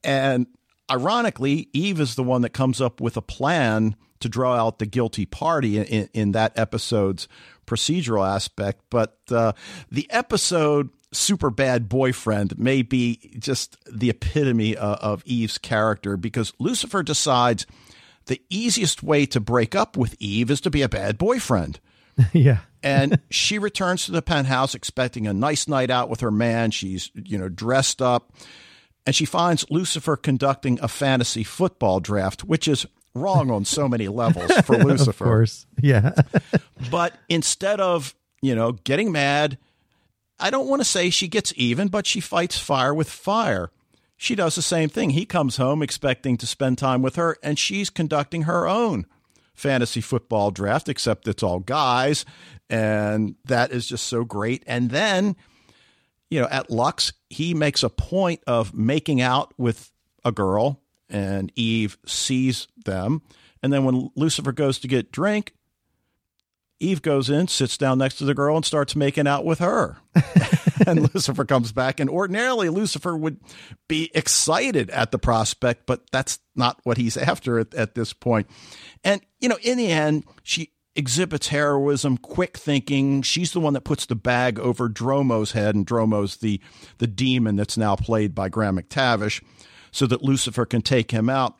And 0.03 0.47
ironically, 0.91 1.69
Eve 1.73 2.01
is 2.01 2.15
the 2.15 2.23
one 2.23 2.43
that 2.43 2.51
comes 2.51 2.81
up 2.81 3.01
with 3.01 3.17
a 3.17 3.23
plan 3.23 3.97
to 4.21 4.29
draw 4.29 4.57
out 4.57 4.79
the 4.79 4.87
guilty 4.87 5.27
party 5.27 5.79
in, 5.79 6.09
in 6.13 6.33
that 6.33 6.59
episode's 6.59 7.29
procedural 7.67 8.27
aspect. 8.27 8.83
But 8.91 9.19
uh, 9.31 9.53
the 9.91 10.11
episode 10.11 10.91
super 11.15 11.51
bad 11.51 11.89
boyfriend 11.89 12.59
may 12.59 12.83
be 12.83 13.37
just 13.39 13.77
the 13.91 14.11
epitome 14.11 14.77
of, 14.77 14.99
of 14.99 15.23
Eve's 15.27 15.59
character 15.59 16.17
because 16.17 16.53
Lucifer 16.59 17.03
decides 17.03 17.67
the 18.27 18.41
easiest 18.51 19.03
way 19.03 19.27
to 19.27 19.41
break 19.41 19.75
up 19.75 19.97
with 19.97 20.17
Eve 20.19 20.51
is 20.51 20.61
to 20.63 20.71
be 20.71 20.83
a 20.83 20.89
bad 20.89 21.19
boyfriend. 21.19 21.81
yeah. 22.33 22.59
and 22.83 23.21
she 23.31 23.59
returns 23.59 24.07
to 24.07 24.13
the 24.13 24.23
penthouse 24.23 24.75
expecting 24.75 25.27
a 25.27 25.33
nice 25.33 25.67
night 25.67 25.91
out 25.91 26.09
with 26.09 26.21
her 26.21 26.31
man. 26.31 26.71
She's, 26.71 27.11
you 27.15 27.39
know, 27.39 27.49
dressed 27.49 28.01
up 28.01 28.33
and 29.07 29.15
she 29.15 29.25
finds 29.25 29.67
Lucifer 29.71 30.17
conducting 30.17 30.79
a 30.81 30.89
fantasy 30.89 31.45
football 31.45 32.01
draft, 32.01 32.45
which 32.45 32.69
is 32.69 32.87
wrong 33.15 33.51
on 33.51 33.65
so 33.65 33.89
many 33.89 34.09
levels 34.09 34.51
for 34.63 34.77
Lucifer. 34.85 35.25
of 35.25 35.29
course. 35.29 35.67
Yeah. 35.81 36.13
but 36.91 37.15
instead 37.29 37.81
of, 37.81 38.15
you 38.43 38.55
know, 38.55 38.73
getting 38.73 39.13
mad 39.13 39.59
I 40.39 40.51
don't 40.51 40.69
want 40.69 40.81
to 40.81 40.85
say 40.85 41.11
she 41.11 41.29
gets 41.29 41.53
even, 41.57 41.89
but 41.89 42.07
she 42.07 42.21
fights 42.21 42.59
fire 42.59 42.93
with 42.93 43.09
fire. 43.09 43.71
She 44.17 44.35
does 44.35 44.55
the 44.55 44.63
same 44.63 44.89
thing. 44.89 45.11
He 45.11 45.27
comes 45.27 45.57
home 45.57 45.83
expecting 45.83 46.37
to 46.39 46.47
spend 46.47 46.79
time 46.79 47.03
with 47.03 47.17
her, 47.17 47.37
and 47.43 47.59
she's 47.59 47.91
conducting 47.91 48.43
her 48.43 48.67
own 48.67 49.07
fantasy 49.55 50.01
football 50.01 50.51
draft, 50.51 50.89
except 50.89 51.29
it's 51.29 51.43
all 51.43 51.61
guys. 51.61 52.25
And 52.69 53.37
that 53.45 53.71
is 53.71 53.87
just 53.87 54.07
so 54.07 54.25
great. 54.25 54.65
And 54.67 54.91
then, 54.91 55.37
you 56.31 56.41
know, 56.41 56.49
at 56.51 56.71
Lux, 56.71 57.13
he 57.31 57.55
makes 57.55 57.83
a 57.83 57.91
point 57.91 58.41
of 58.47 58.75
making 58.75 59.21
out 59.21 59.53
with 59.59 59.93
a 60.25 60.33
girl, 60.33 60.81
and 61.09 61.53
Eve 61.55 61.99
sees 62.07 62.67
them. 62.85 63.23
And 63.63 63.73
then 63.73 63.85
when 63.85 64.11
Lucifer 64.17 64.53
goes 64.53 64.79
to 64.81 64.89
get 64.89 65.13
drink, 65.13 65.55
Eve 66.81 67.03
goes 67.03 67.31
in, 67.31 67.49
sits 67.49 67.79
down 67.79 67.99
next 67.99 68.17
to 68.17 68.25
the 68.25 68.35
girl, 68.35 68.57
and 68.57 68.65
starts 68.65 68.97
making 68.97 69.27
out 69.27 69.45
with 69.45 69.59
her. 69.59 69.99
and 70.87 71.15
Lucifer 71.15 71.45
comes 71.45 71.73
back. 71.73 72.01
And 72.01 72.11
ordinarily, 72.11 72.69
Lucifer 72.69 73.17
would 73.17 73.41
be 73.89 74.11
excited 74.15 74.91
at 74.91 75.13
the 75.13 75.19
prospect, 75.19 75.87
but 75.87 76.11
that's 76.11 76.39
not 76.55 76.81
what 76.85 76.97
he's 76.97 77.17
after 77.17 77.59
at, 77.59 77.75
at 77.75 77.95
this 77.95 78.13
point. 78.13 78.49
And, 79.03 79.21
you 79.41 79.49
know, 79.49 79.59
in 79.63 79.79
the 79.79 79.89
end, 79.89 80.25
she 80.43 80.73
exhibits 80.97 81.49
heroism, 81.49 82.19
quick 82.19 82.57
thinking. 82.57 83.23
She's 83.23 83.53
the 83.53 83.61
one 83.61 83.75
that 83.75 83.83
puts 83.85 84.07
the 84.07 84.15
bag 84.15 84.59
over 84.59 84.89
Dromo's 84.89 85.53
head, 85.53 85.75
and 85.75 85.87
Dromo's 85.87 86.37
the, 86.37 86.61
the 86.99 87.07
demon 87.07 87.57
that's 87.57 87.77
now 87.77 87.97
played 87.97 88.35
by 88.35 88.49
Graham 88.49 88.79
McTavish, 88.79 89.43
so 89.91 90.07
that 90.07 90.23
Lucifer 90.23 90.67
can 90.67 90.83
take 90.83 91.11
him 91.11 91.29
out 91.29 91.57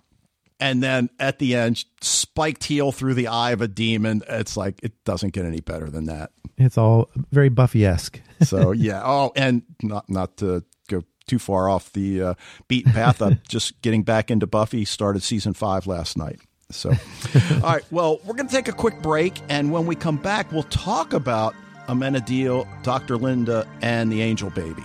and 0.65 0.83
then 0.83 1.11
at 1.21 1.41
the 1.41 1.57
end, 1.57 1.85
spiked 2.01 2.65
heel 2.65 2.91
through 2.91 3.13
the 3.13 3.27
eye 3.27 3.51
of 3.51 3.61
a 3.61 3.69
demon. 3.69 4.23
It's 4.27 4.57
like 4.57 4.83
it 4.83 4.93
doesn't 5.05 5.35
get 5.35 5.45
any 5.45 5.61
better 5.61 5.91
than 5.91 6.07
that. 6.07 6.31
It's 6.57 6.79
all 6.79 7.11
very 7.31 7.51
Buffy 7.51 7.85
esque. 7.85 8.19
so 8.43 8.73
yeah. 8.73 9.03
Oh, 9.05 9.31
and 9.37 9.63
not 9.83 10.09
not 10.09 10.39
to 10.39 10.65
go 10.89 11.03
too 11.27 11.39
far 11.39 11.69
off 11.69 11.93
the 11.93 12.23
uh, 12.23 12.35
beaten 12.67 12.93
path. 12.93 13.21
I'm 13.21 13.43
just 13.49 13.83
getting 13.83 14.05
back 14.05 14.31
into 14.31 14.47
Buffy. 14.47 14.87
Started 14.87 15.23
season 15.23 15.53
five 15.53 15.87
last 15.87 16.17
night. 16.17 16.41
So, 16.71 16.89
all 16.91 17.61
right. 17.61 17.85
Well, 17.91 18.21
we're 18.25 18.35
going 18.35 18.49
to 18.49 18.55
take 18.55 18.69
a 18.69 18.73
quick 18.73 19.03
break, 19.03 19.39
and 19.51 19.71
when 19.71 19.85
we 19.85 19.95
come 19.95 20.17
back, 20.17 20.51
we'll 20.51 20.63
talk 20.63 21.13
about 21.13 21.55
Amenadiel, 21.89 22.67
Dr. 22.83 23.19
Linda, 23.19 23.69
and 23.83 24.11
the 24.11 24.23
Angel 24.23 24.49
Baby. 24.49 24.83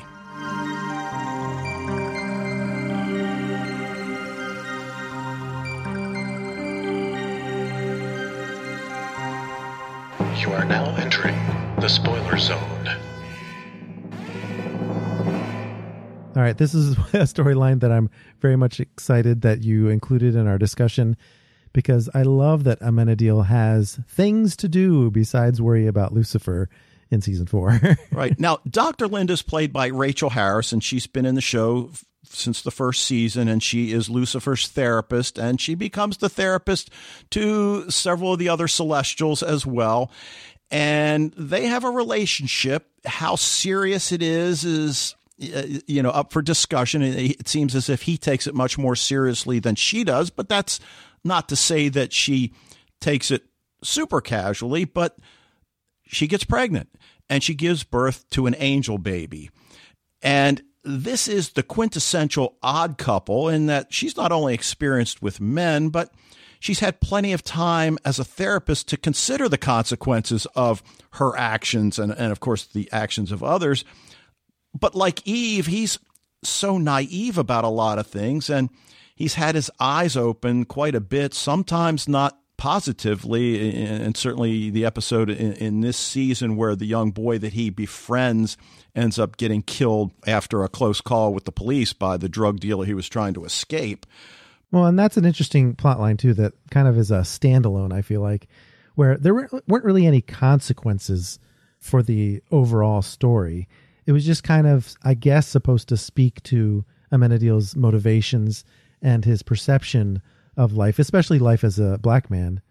The 11.90 11.96
spoiler 11.96 12.38
zone. 12.38 12.88
All 16.36 16.44
right, 16.44 16.58
this 16.58 16.76
is 16.76 16.92
a 16.98 17.26
storyline 17.26 17.80
that 17.80 17.92
I'm 17.92 18.10
very 18.40 18.56
much 18.56 18.80
excited 18.80 19.42
that 19.42 19.64
you 19.64 19.88
included 19.88 20.36
in 20.36 20.48
our 20.48 20.60
discussion 20.60 21.18
because 21.74 22.10
I 22.14 22.22
love 22.24 22.64
that 22.66 22.80
Amenadiel 22.82 23.46
has 23.48 24.00
things 24.08 24.56
to 24.58 24.68
do 24.68 25.10
besides 25.10 25.62
worry 25.62 25.88
about 25.88 26.14
Lucifer 26.14 26.70
in 27.10 27.22
season 27.22 27.48
four. 27.48 27.80
right. 28.12 28.40
Now, 28.40 28.60
Dr. 28.70 29.08
Linda's 29.08 29.42
played 29.42 29.74
by 29.74 29.88
Rachel 29.88 30.30
Harris, 30.30 30.72
and 30.72 30.84
she's 30.84 31.08
been 31.08 31.26
in 31.26 31.36
the 31.36 31.42
show 31.42 31.90
since 32.24 32.62
the 32.62 32.72
first 32.72 33.04
season, 33.04 33.48
and 33.48 33.64
she 33.64 33.92
is 33.92 34.10
Lucifer's 34.10 34.68
therapist, 34.68 35.40
and 35.40 35.60
she 35.60 35.74
becomes 35.74 36.18
the 36.18 36.30
therapist 36.30 36.92
to 37.32 37.90
several 37.90 38.34
of 38.34 38.40
the 38.40 38.50
other 38.50 38.68
Celestials 38.68 39.42
as 39.42 39.66
well. 39.66 40.12
And 40.72 41.34
they 41.34 41.66
have 41.66 41.84
a 41.84 41.90
relationship. 41.90 42.88
How 43.06 43.36
serious 43.36 44.12
it 44.12 44.22
is 44.22 44.64
is 44.64 45.16
uh, 45.42 45.64
you 45.88 46.04
know 46.04 46.10
up 46.10 46.32
for 46.32 46.42
discussion. 46.42 47.02
It 47.02 47.48
seems 47.48 47.76
as 47.76 47.90
if 47.90 48.04
he 48.04 48.18
takes 48.18 48.46
it 48.46 48.54
much 48.54 48.78
more 48.78 48.96
seriously 48.96 49.60
than 49.60 49.76
she 49.76 50.04
does, 50.04 50.30
but 50.30 50.50
that's 50.50 50.80
not 51.24 51.50
to 51.50 51.56
say 51.56 51.90
that 51.90 52.14
she 52.14 52.54
takes 53.00 53.32
it 53.32 53.44
super 53.84 54.22
casually. 54.22 54.86
But 54.86 55.18
she 56.06 56.28
gets 56.28 56.44
pregnant 56.44 56.90
and 57.30 57.42
she 57.42 57.56
gives 57.56 57.84
birth 57.84 58.30
to 58.32 58.46
an 58.46 58.56
angel 58.60 58.98
baby, 58.98 59.50
and 60.22 60.62
this 60.84 61.28
is 61.28 61.52
the 61.52 61.64
quintessential 61.64 62.58
odd 62.62 62.98
couple 62.98 63.50
in 63.50 63.68
that 63.68 63.94
she's 63.94 64.18
not 64.18 64.32
only 64.32 64.54
experienced 64.54 65.22
with 65.22 65.40
men, 65.40 65.90
but 65.90 66.12
she's 66.60 66.80
had 66.80 67.02
plenty 67.02 67.34
of 67.34 67.44
time 67.44 67.98
as 68.06 68.20
a 68.20 68.24
therapist 68.24 68.88
to 68.90 68.98
consider 68.98 69.50
the 69.50 69.58
consequences 69.58 70.46
of 70.56 70.84
her 71.14 71.36
actions 71.38 71.98
and, 71.98 72.12
and 72.12 72.32
of 72.32 72.40
course, 72.40 72.66
the 72.66 72.90
actions 72.92 73.32
of 73.32 73.44
others. 73.44 73.84
But 74.78 74.96
like 74.96 75.26
Eve, 75.26 75.66
he's 75.66 75.98
so 76.44 76.78
naive 76.78 77.38
about 77.38 77.64
a 77.64 77.70
lot 77.70 78.00
of 78.00 78.08
things 78.08 78.50
and 78.50 78.70
he's 79.16 79.34
had 79.34 79.56
his 79.56 79.72
eyes 79.80 80.16
open 80.16 80.66
quite 80.66 80.96
a 80.96 81.02
bit, 81.02 81.34
sometimes 81.34 82.08
not 82.08 82.40
positively, 82.58 83.86
and 83.86 84.18
certainly 84.18 84.70
the 84.70 84.86
episode 84.86 85.30
in, 85.30 85.54
in, 85.54 85.80
this 85.80 85.96
season 85.96 86.58
where 86.58 86.76
the 86.76 86.86
young 86.86 87.10
boy 87.10 87.38
that 87.38 87.54
he 87.54 87.70
befriends 87.70 88.58
ends 88.94 89.18
up 89.18 89.38
getting 89.38 89.62
killed 89.62 90.12
after 90.28 90.62
a 90.62 90.68
close 90.68 91.00
call 91.00 91.34
with 91.34 91.46
the 91.46 91.54
police 91.54 91.94
by 91.94 92.18
the 92.18 92.28
drug 92.28 92.60
dealer 92.60 92.86
he 92.86 92.94
was 92.94 93.08
trying 93.08 93.34
to 93.34 93.46
escape. 93.46 94.06
Well, 94.72 94.86
and 94.86 94.98
that's 94.98 95.18
an 95.18 95.26
interesting 95.26 95.76
plot 95.76 96.00
line 96.00 96.18
too 96.18 96.34
that 96.36 96.54
kind 96.70 96.88
of 96.88 96.98
is 96.98 97.12
a 97.12 97.20
standalone, 97.20 97.92
I 97.92 98.02
feel 98.02 98.22
like, 98.22 98.48
where 98.96 99.18
there 99.18 99.34
weren't 99.34 99.86
really 99.86 100.06
any 100.06 100.22
consequences 100.22 101.40
for 101.80 102.04
the 102.04 102.42
overall 102.52 103.02
story. 103.02 103.68
It 104.06 104.12
was 104.12 104.26
just 104.26 104.44
kind 104.44 104.68
of, 104.68 104.96
I 105.04 105.14
guess, 105.14 105.48
supposed 105.48 105.90
to 105.90 105.98
speak 105.98 106.44
to 106.44 106.86
Amenadiel's 107.12 107.76
motivations 107.76 108.64
and 109.02 109.24
his 109.26 109.44
perception 109.44 110.22
of 110.58 110.74
life, 110.74 111.00
especially 111.00 111.40
life 111.40 111.64
as 111.64 111.80
a 111.80 111.98
black 112.00 112.30
man, 112.30 112.62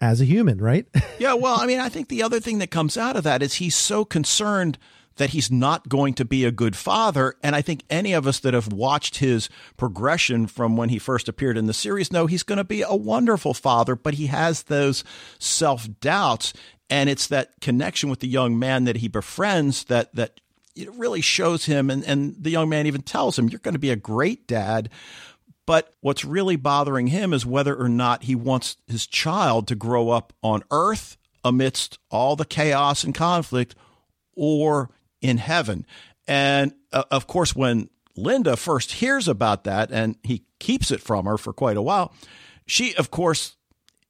as 0.00 0.20
a 0.20 0.26
human, 0.26 0.58
right? 0.58 0.86
yeah, 1.18 1.34
well, 1.34 1.58
I 1.58 1.66
mean, 1.66 1.80
I 1.80 1.88
think 1.88 2.08
the 2.08 2.22
other 2.22 2.40
thing 2.40 2.58
that 2.58 2.70
comes 2.70 2.96
out 2.96 3.16
of 3.16 3.24
that 3.24 3.42
is 3.42 3.54
he's 3.54 3.74
so 3.74 4.04
concerned 4.04 4.78
that 5.16 5.30
he's 5.30 5.50
not 5.50 5.88
going 5.88 6.14
to 6.14 6.24
be 6.24 6.44
a 6.44 6.50
good 6.50 6.76
father. 6.76 7.34
And 7.42 7.54
I 7.54 7.62
think 7.62 7.84
any 7.90 8.12
of 8.12 8.26
us 8.26 8.40
that 8.40 8.54
have 8.54 8.72
watched 8.72 9.18
his 9.18 9.48
progression 9.76 10.46
from 10.46 10.76
when 10.76 10.88
he 10.88 10.98
first 10.98 11.28
appeared 11.28 11.58
in 11.58 11.66
the 11.66 11.74
series 11.74 12.12
know 12.12 12.26
he's 12.26 12.42
going 12.42 12.58
to 12.58 12.64
be 12.64 12.82
a 12.82 12.94
wonderful 12.94 13.54
father, 13.54 13.96
but 13.96 14.14
he 14.14 14.26
has 14.26 14.64
those 14.64 15.04
self 15.38 15.88
doubts. 16.00 16.52
And 16.90 17.08
it's 17.08 17.28
that 17.28 17.52
connection 17.60 18.10
with 18.10 18.20
the 18.20 18.28
young 18.28 18.58
man 18.58 18.84
that 18.84 18.96
he 18.96 19.08
befriends 19.08 19.84
that, 19.84 20.14
that 20.14 20.40
it 20.76 20.92
really 20.92 21.20
shows 21.20 21.64
him. 21.64 21.90
And, 21.90 22.04
and 22.04 22.34
the 22.38 22.50
young 22.50 22.68
man 22.68 22.86
even 22.86 23.02
tells 23.02 23.38
him, 23.38 23.48
You're 23.48 23.60
going 23.60 23.74
to 23.74 23.80
be 23.80 23.90
a 23.90 23.96
great 23.96 24.46
dad. 24.46 24.90
But 25.64 25.94
what's 26.00 26.24
really 26.24 26.56
bothering 26.56 27.06
him 27.06 27.32
is 27.32 27.46
whether 27.46 27.74
or 27.74 27.88
not 27.88 28.24
he 28.24 28.34
wants 28.34 28.76
his 28.88 29.06
child 29.06 29.68
to 29.68 29.74
grow 29.74 30.10
up 30.10 30.32
on 30.42 30.64
earth 30.70 31.16
amidst 31.44 31.98
all 32.10 32.36
the 32.36 32.44
chaos 32.44 33.04
and 33.04 33.14
conflict 33.14 33.74
or 34.34 34.90
in 35.22 35.38
heaven. 35.38 35.86
And 36.28 36.74
uh, 36.92 37.04
of 37.10 37.26
course, 37.26 37.56
when 37.56 37.88
Linda 38.16 38.56
first 38.56 38.92
hears 38.92 39.28
about 39.28 39.64
that 39.64 39.90
and 39.90 40.16
he 40.22 40.44
keeps 40.58 40.90
it 40.90 41.00
from 41.00 41.24
her 41.26 41.38
for 41.38 41.52
quite 41.52 41.76
a 41.76 41.82
while, 41.82 42.12
she, 42.66 42.94
of 42.96 43.10
course, 43.10 43.56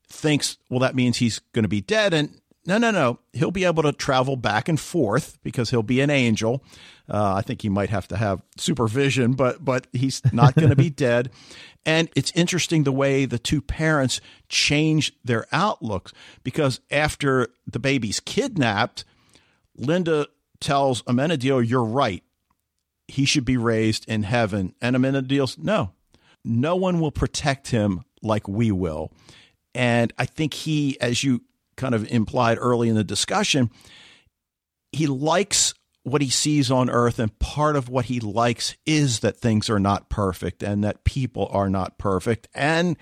thinks, 0.08 0.58
well, 0.68 0.80
that 0.80 0.94
means 0.94 1.18
he's 1.18 1.38
going 1.52 1.62
to 1.62 1.68
be 1.68 1.80
dead. 1.80 2.12
And 2.12 2.40
no, 2.66 2.78
no, 2.78 2.90
no. 2.90 3.18
He'll 3.32 3.50
be 3.50 3.64
able 3.64 3.82
to 3.82 3.92
travel 3.92 4.36
back 4.36 4.68
and 4.68 4.78
forth 4.78 5.38
because 5.42 5.70
he'll 5.70 5.82
be 5.82 6.00
an 6.00 6.10
angel. 6.10 6.62
Uh, 7.08 7.34
I 7.34 7.42
think 7.42 7.62
he 7.62 7.68
might 7.68 7.90
have 7.90 8.06
to 8.08 8.16
have 8.16 8.42
supervision, 8.56 9.32
but 9.32 9.64
but 9.64 9.86
he's 9.92 10.22
not 10.32 10.54
going 10.54 10.70
to 10.70 10.76
be 10.76 10.90
dead. 10.90 11.30
And 11.84 12.08
it's 12.14 12.30
interesting 12.36 12.84
the 12.84 12.92
way 12.92 13.24
the 13.24 13.40
two 13.40 13.60
parents 13.60 14.20
change 14.48 15.12
their 15.24 15.46
outlooks 15.50 16.12
because 16.44 16.80
after 16.90 17.48
the 17.66 17.80
baby's 17.80 18.20
kidnapped, 18.20 19.04
Linda 19.76 20.28
tells 20.62 21.02
Amenadiel, 21.02 21.66
"You're 21.68 21.84
right. 21.84 22.22
He 23.08 23.24
should 23.24 23.44
be 23.44 23.56
raised 23.56 24.08
in 24.08 24.22
heaven." 24.22 24.74
And 24.80 24.96
Amenadiel's, 24.96 25.58
"No, 25.58 25.92
no 26.44 26.76
one 26.76 27.00
will 27.00 27.12
protect 27.12 27.70
him 27.70 28.02
like 28.22 28.48
we 28.48 28.72
will." 28.72 29.12
And 29.74 30.12
I 30.18 30.26
think 30.26 30.54
he, 30.54 30.98
as 31.00 31.24
you 31.24 31.42
kind 31.76 31.94
of 31.94 32.10
implied 32.10 32.58
early 32.60 32.88
in 32.88 32.94
the 32.94 33.04
discussion, 33.04 33.70
he 34.92 35.06
likes 35.06 35.74
what 36.04 36.22
he 36.22 36.30
sees 36.30 36.70
on 36.70 36.90
earth 36.90 37.18
and 37.18 37.38
part 37.38 37.76
of 37.76 37.88
what 37.88 38.06
he 38.06 38.20
likes 38.20 38.74
is 38.84 39.20
that 39.20 39.36
things 39.36 39.70
are 39.70 39.78
not 39.78 40.08
perfect 40.08 40.62
and 40.62 40.82
that 40.82 41.04
people 41.04 41.48
are 41.52 41.70
not 41.70 41.96
perfect 41.96 42.48
and 42.54 42.96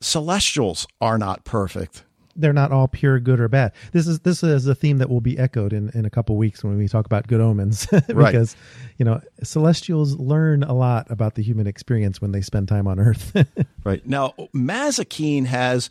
celestials 0.00 0.86
are 1.00 1.18
not 1.18 1.44
perfect 1.44 2.04
they're 2.36 2.52
not 2.52 2.72
all 2.72 2.88
pure 2.88 3.18
good 3.18 3.40
or 3.40 3.48
bad 3.48 3.72
this 3.92 4.06
is 4.06 4.20
this 4.20 4.42
is 4.42 4.66
a 4.66 4.74
theme 4.74 4.98
that 4.98 5.08
will 5.08 5.20
be 5.20 5.38
echoed 5.38 5.72
in 5.72 5.90
in 5.90 6.04
a 6.04 6.10
couple 6.10 6.36
weeks 6.36 6.62
when 6.62 6.76
we 6.76 6.88
talk 6.88 7.06
about 7.06 7.26
good 7.26 7.40
omens 7.40 7.86
because 8.06 8.54
right. 8.54 8.56
you 8.98 9.04
know 9.04 9.20
celestials 9.42 10.14
learn 10.16 10.62
a 10.62 10.72
lot 10.72 11.10
about 11.10 11.34
the 11.34 11.42
human 11.42 11.66
experience 11.66 12.20
when 12.20 12.32
they 12.32 12.40
spend 12.40 12.68
time 12.68 12.86
on 12.86 12.98
earth 12.98 13.36
right 13.84 14.06
now 14.06 14.32
mazikeen 14.54 15.46
has 15.46 15.90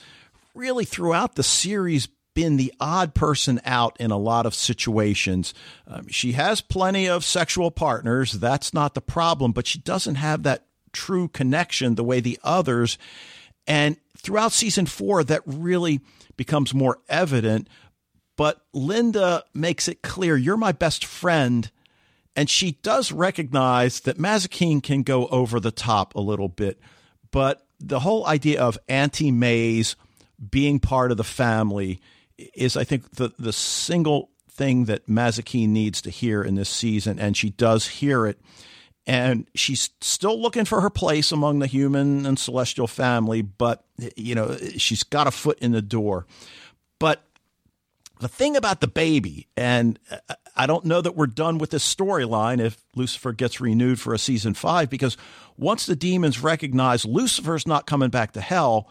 really 0.55 0.85
throughout 0.85 1.35
the 1.35 1.43
series 1.43 2.07
been 2.33 2.57
the 2.57 2.73
odd 2.79 3.13
person 3.13 3.61
out 3.65 3.95
in 3.99 4.11
a 4.11 4.17
lot 4.17 4.45
of 4.45 4.55
situations. 4.55 5.53
Um, 5.87 6.07
she 6.07 6.33
has 6.33 6.61
plenty 6.61 7.07
of 7.07 7.23
sexual 7.23 7.71
partners. 7.71 8.33
That's 8.33 8.73
not 8.73 8.93
the 8.93 9.01
problem, 9.01 9.51
but 9.51 9.67
she 9.67 9.79
doesn't 9.79 10.15
have 10.15 10.43
that 10.43 10.65
true 10.91 11.27
connection 11.27 11.95
the 11.95 12.03
way 12.03 12.19
the 12.19 12.39
others. 12.43 12.97
And 13.67 13.97
throughout 14.17 14.51
season 14.51 14.85
four, 14.85 15.23
that 15.23 15.41
really 15.45 16.01
becomes 16.37 16.73
more 16.73 16.99
evident. 17.07 17.69
But 18.35 18.61
Linda 18.73 19.43
makes 19.53 19.87
it 19.87 20.01
clear 20.01 20.35
you're 20.35 20.57
my 20.57 20.71
best 20.71 21.05
friend. 21.05 21.69
And 22.35 22.49
she 22.49 22.73
does 22.81 23.11
recognize 23.11 24.01
that 24.01 24.17
Mazikeen 24.17 24.81
can 24.81 25.03
go 25.03 25.27
over 25.27 25.59
the 25.59 25.71
top 25.71 26.15
a 26.15 26.21
little 26.21 26.49
bit. 26.49 26.79
But 27.31 27.65
the 27.79 27.99
whole 27.99 28.25
idea 28.25 28.61
of 28.61 28.79
Auntie 28.87 29.31
Maze 29.31 29.95
being 30.49 30.79
part 30.79 31.11
of 31.11 31.17
the 31.17 31.23
family 31.23 32.01
is, 32.37 32.75
I 32.75 32.83
think, 32.83 33.11
the, 33.11 33.31
the 33.37 33.53
single 33.53 34.31
thing 34.49 34.85
that 34.85 35.07
Mazikeen 35.07 35.69
needs 35.69 36.01
to 36.01 36.09
hear 36.09 36.43
in 36.43 36.55
this 36.55 36.69
season. 36.69 37.19
And 37.19 37.37
she 37.37 37.51
does 37.51 37.87
hear 37.87 38.25
it. 38.25 38.39
And 39.05 39.47
she's 39.53 39.89
still 39.99 40.41
looking 40.41 40.63
for 40.63 40.79
her 40.79 40.89
place 40.89 41.31
among 41.33 41.59
the 41.59 41.67
human 41.67 42.25
and 42.25 42.39
celestial 42.39 42.87
family, 42.87 43.41
but, 43.41 43.83
you 44.15 44.33
know, 44.33 44.55
she's 44.77 45.03
got 45.03 45.27
a 45.27 45.31
foot 45.31 45.59
in 45.59 45.73
the 45.73 45.81
door. 45.81 46.25
But 46.99 47.21
the 48.21 48.29
thing 48.29 48.55
about 48.55 48.79
the 48.79 48.87
baby, 48.87 49.47
and 49.57 49.99
uh, 50.09 50.35
I 50.55 50.67
don't 50.67 50.85
know 50.85 51.01
that 51.01 51.17
we're 51.17 51.27
done 51.27 51.57
with 51.57 51.71
this 51.71 51.83
storyline 51.83 52.61
if 52.61 52.81
Lucifer 52.95 53.33
gets 53.33 53.59
renewed 53.59 53.99
for 53.99 54.13
a 54.13 54.17
season 54.19 54.53
five, 54.53 54.89
because 54.89 55.17
once 55.57 55.85
the 55.85 55.97
demons 55.97 56.39
recognize 56.39 57.03
Lucifer's 57.03 57.67
not 57.67 57.85
coming 57.85 58.09
back 58.09 58.31
to 58.33 58.41
hell, 58.41 58.87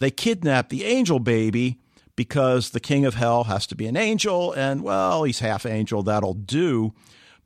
they 0.00 0.10
kidnap 0.10 0.70
the 0.70 0.84
angel 0.84 1.20
baby 1.20 1.78
because 2.16 2.70
the 2.70 2.80
king 2.80 3.04
of 3.04 3.14
hell 3.14 3.44
has 3.44 3.66
to 3.68 3.76
be 3.76 3.86
an 3.86 3.96
angel, 3.96 4.52
and 4.54 4.82
well, 4.82 5.22
he's 5.22 5.38
half 5.38 5.64
angel, 5.64 6.02
that'll 6.02 6.34
do. 6.34 6.92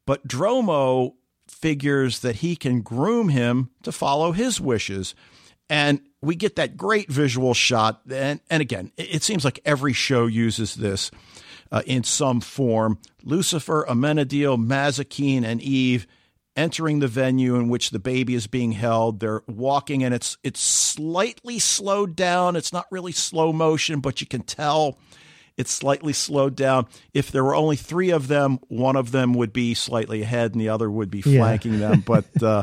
But 0.07 0.27
Dromo 0.27 1.15
figures 1.61 2.21
that 2.21 2.37
he 2.37 2.57
can 2.57 2.81
groom 2.83 3.29
him 3.29 3.71
to 3.83 3.93
follow 3.93 4.33
his 4.33 4.61
wishes. 4.61 5.15
And 5.69 6.01
we 6.21 6.35
get 6.35 6.57
that 6.57 6.77
great 6.77 7.11
visual 7.11 7.55
shot. 7.55 8.03
And, 8.11 8.41
and 8.51 8.61
again, 8.61 8.93
it 8.97 9.23
seems 9.23 9.45
like 9.45 9.61
every 9.65 9.93
show 9.93 10.27
uses 10.27 10.75
this 10.75 11.11
uh, 11.71 11.83
in 11.87 12.03
some 12.03 12.41
form. 12.41 12.99
Lucifer, 13.23 13.87
Amenadiel, 13.89 14.59
Mazikeen, 14.59 15.45
and 15.45 15.63
Eve 15.63 16.07
entering 16.57 16.99
the 16.99 17.09
venue 17.09 17.55
in 17.57 17.69
which 17.69 17.91
the 17.91 17.99
baby 17.99 18.35
is 18.35 18.47
being 18.47 18.73
held. 18.73 19.21
They're 19.21 19.43
walking, 19.47 20.03
and 20.03 20.13
it's 20.13 20.37
it's 20.43 20.61
slightly 20.61 21.59
slowed 21.59 22.17
down. 22.17 22.57
It's 22.57 22.73
not 22.73 22.87
really 22.91 23.13
slow 23.13 23.53
motion, 23.53 24.01
but 24.01 24.21
you 24.21 24.27
can 24.27 24.43
tell 24.43 24.99
it's 25.61 25.71
slightly 25.71 26.15
slowed 26.15 26.57
down. 26.57 26.87
If 27.13 27.31
there 27.31 27.45
were 27.45 27.55
only 27.55 27.77
three 27.77 28.11
of 28.11 28.29
them, 28.29 28.59
one 28.69 28.97
of 28.97 29.13
them 29.13 29.35
would 29.35 29.53
be 29.53 29.75
slightly 29.75 30.23
ahead 30.23 30.53
and 30.53 30.61
the 30.61 30.71
other 30.71 30.91
would 30.91 31.11
be 31.11 31.21
flanking 31.21 31.75
yeah. 31.75 31.91
them. 31.91 32.01
But 32.01 32.25
uh, 32.43 32.63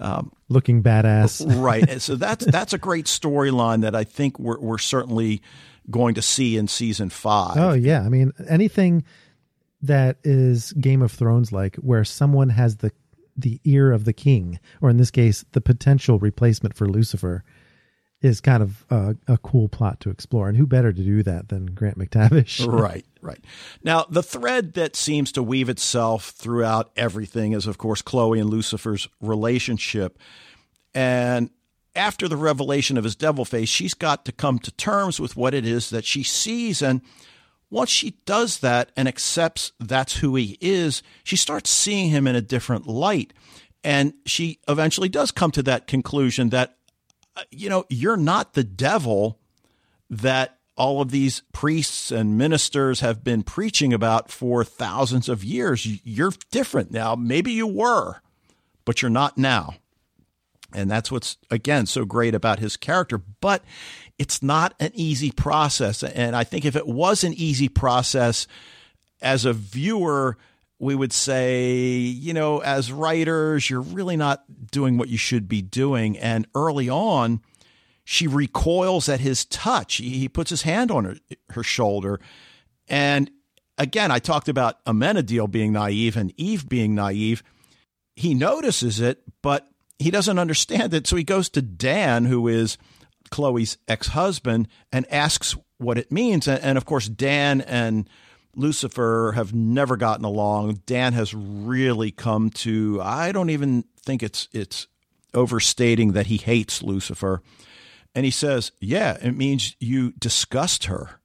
um, 0.00 0.32
looking 0.48 0.82
badass, 0.82 1.44
right? 1.62 2.00
So 2.00 2.16
that's 2.16 2.44
that's 2.50 2.72
a 2.72 2.78
great 2.78 3.04
storyline 3.04 3.82
that 3.82 3.94
I 3.94 4.04
think 4.04 4.38
we're 4.38 4.58
we're 4.58 4.78
certainly 4.78 5.42
going 5.90 6.14
to 6.14 6.22
see 6.22 6.56
in 6.56 6.68
season 6.68 7.10
five. 7.10 7.58
Oh 7.58 7.74
yeah, 7.74 8.00
I 8.00 8.08
mean 8.08 8.32
anything 8.48 9.04
that 9.82 10.16
is 10.24 10.72
Game 10.72 11.02
of 11.02 11.12
Thrones 11.12 11.52
like, 11.52 11.76
where 11.76 12.04
someone 12.04 12.48
has 12.48 12.78
the 12.78 12.92
the 13.36 13.60
ear 13.64 13.92
of 13.92 14.06
the 14.06 14.14
king, 14.14 14.58
or 14.80 14.88
in 14.88 14.96
this 14.96 15.10
case, 15.10 15.44
the 15.52 15.60
potential 15.60 16.18
replacement 16.18 16.74
for 16.74 16.88
Lucifer 16.88 17.44
is 18.20 18.40
kind 18.40 18.62
of 18.62 18.84
a, 18.90 19.16
a, 19.28 19.38
cool 19.38 19.68
plot 19.68 20.00
to 20.00 20.10
explore. 20.10 20.48
And 20.48 20.56
who 20.56 20.66
better 20.66 20.92
to 20.92 21.02
do 21.02 21.22
that 21.22 21.48
than 21.48 21.66
Graham 21.66 21.94
McTavish? 21.94 22.66
right, 22.80 23.06
right. 23.20 23.42
Now, 23.84 24.06
the 24.10 24.22
thread 24.22 24.74
that 24.74 24.96
seems 24.96 25.30
to 25.32 25.42
weave 25.42 25.68
itself 25.68 26.30
throughout 26.30 26.90
everything 26.96 27.52
is, 27.52 27.66
of 27.66 27.78
course, 27.78 28.02
Chloe 28.02 28.40
and 28.40 28.50
Lucifer's 28.50 29.08
relationship. 29.20 30.18
And 30.94 31.50
after 31.94 32.26
the 32.26 32.36
revelation 32.36 32.96
of 32.98 33.04
his 33.04 33.14
devil 33.14 33.44
face, 33.44 33.68
she's 33.68 33.94
got 33.94 34.24
to 34.24 34.32
come 34.32 34.58
to 34.60 34.72
terms 34.72 35.20
with 35.20 35.36
what 35.36 35.54
it 35.54 35.64
is 35.64 35.90
that 35.90 36.04
she 36.04 36.24
sees. 36.24 36.82
And 36.82 37.02
once 37.70 37.90
she 37.90 38.16
does 38.26 38.60
that 38.60 38.90
and 38.96 39.06
accepts 39.06 39.72
that's 39.78 40.16
who 40.16 40.34
he 40.34 40.58
is, 40.60 41.02
she 41.22 41.36
starts 41.36 41.70
seeing 41.70 42.10
him 42.10 42.26
in 42.26 42.34
a 42.34 42.40
different 42.40 42.88
light. 42.88 43.32
And 43.84 44.14
she 44.26 44.58
eventually 44.66 45.08
does 45.08 45.30
come 45.30 45.52
to 45.52 45.62
that 45.64 45.86
conclusion 45.86 46.48
that 46.48 46.77
Uh, 47.38 47.42
you 47.50 47.68
know, 47.70 47.84
you're 47.88 48.16
not 48.16 48.54
the 48.54 48.64
devil 48.64 49.38
that 50.10 50.58
all 50.76 51.00
of 51.00 51.10
these 51.10 51.42
priests 51.52 52.10
and 52.10 52.36
ministers 52.36 53.00
have 53.00 53.22
been 53.22 53.42
preaching 53.42 53.92
about 53.92 54.30
for 54.30 54.64
thousands 54.64 55.28
of 55.28 55.44
years. 55.44 55.86
You're 56.04 56.32
different 56.50 56.90
now. 56.90 57.14
Maybe 57.14 57.52
you 57.52 57.66
were, 57.66 58.22
but 58.84 59.02
you're 59.02 59.10
not 59.10 59.38
now. 59.38 59.74
And 60.74 60.90
that's 60.90 61.12
what's, 61.12 61.36
again, 61.50 61.86
so 61.86 62.04
great 62.04 62.34
about 62.34 62.58
his 62.58 62.76
character. 62.76 63.18
But 63.18 63.62
it's 64.18 64.42
not 64.42 64.74
an 64.80 64.90
easy 64.94 65.30
process. 65.30 66.02
And 66.02 66.34
I 66.34 66.42
think 66.42 66.64
if 66.64 66.74
it 66.74 66.86
was 66.86 67.22
an 67.22 67.34
easy 67.34 67.68
process, 67.68 68.46
as 69.22 69.44
a 69.44 69.52
viewer, 69.52 70.36
we 70.78 70.94
would 70.94 71.12
say, 71.12 71.96
you 71.96 72.32
know, 72.32 72.58
as 72.58 72.92
writers, 72.92 73.68
you're 73.68 73.80
really 73.80 74.16
not 74.16 74.44
doing 74.70 74.96
what 74.96 75.08
you 75.08 75.18
should 75.18 75.48
be 75.48 75.60
doing. 75.60 76.16
And 76.18 76.46
early 76.54 76.88
on, 76.88 77.40
she 78.04 78.26
recoils 78.26 79.08
at 79.08 79.20
his 79.20 79.44
touch. 79.44 79.96
He, 79.96 80.28
puts 80.28 80.50
his 80.50 80.62
hand 80.62 80.90
on 80.90 81.04
her, 81.04 81.16
her 81.50 81.62
shoulder. 81.62 82.20
And 82.86 83.30
again, 83.76 84.10
I 84.10 84.18
talked 84.18 84.48
about 84.48 84.84
Amenadiel 84.84 85.50
being 85.50 85.72
naive 85.72 86.16
and 86.16 86.32
Eve 86.36 86.68
being 86.68 86.94
naive. 86.94 87.42
He 88.14 88.34
notices 88.34 89.00
it, 89.00 89.22
but 89.42 89.68
he 89.98 90.10
doesn't 90.10 90.38
understand 90.38 90.94
it. 90.94 91.06
So 91.06 91.16
he 91.16 91.24
goes 91.24 91.48
to 91.50 91.62
Dan, 91.62 92.24
who 92.24 92.46
is 92.46 92.78
Chloe's 93.30 93.78
ex 93.88 94.08
husband, 94.08 94.68
and 94.92 95.10
asks 95.12 95.56
what 95.78 95.98
it 95.98 96.12
means. 96.12 96.46
And, 96.46 96.62
and 96.62 96.78
of 96.78 96.84
course, 96.84 97.08
Dan 97.08 97.60
and 97.62 98.08
Lucifer 98.54 99.32
have 99.34 99.54
never 99.54 99.96
gotten 99.96 100.24
along. 100.24 100.82
Dan 100.86 101.12
has 101.12 101.34
really 101.34 102.10
come 102.10 102.50
to 102.50 103.00
I 103.02 103.32
don't 103.32 103.50
even 103.50 103.84
think 104.04 104.22
it's 104.22 104.48
it's 104.52 104.86
overstating 105.34 106.12
that 106.12 106.26
he 106.26 106.36
hates 106.36 106.82
Lucifer. 106.82 107.42
And 108.14 108.24
he 108.24 108.30
says, 108.30 108.72
"Yeah, 108.80 109.18
it 109.22 109.36
means 109.36 109.76
you 109.78 110.12
disgust 110.12 110.84
her." 110.84 111.20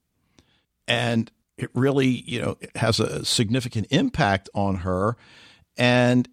And 0.87 1.31
it 1.57 1.69
really, 1.73 2.07
you 2.07 2.41
know, 2.41 2.57
has 2.75 2.99
a 2.99 3.23
significant 3.23 3.87
impact 3.89 4.49
on 4.53 4.77
her 4.77 5.17
and 5.77 6.27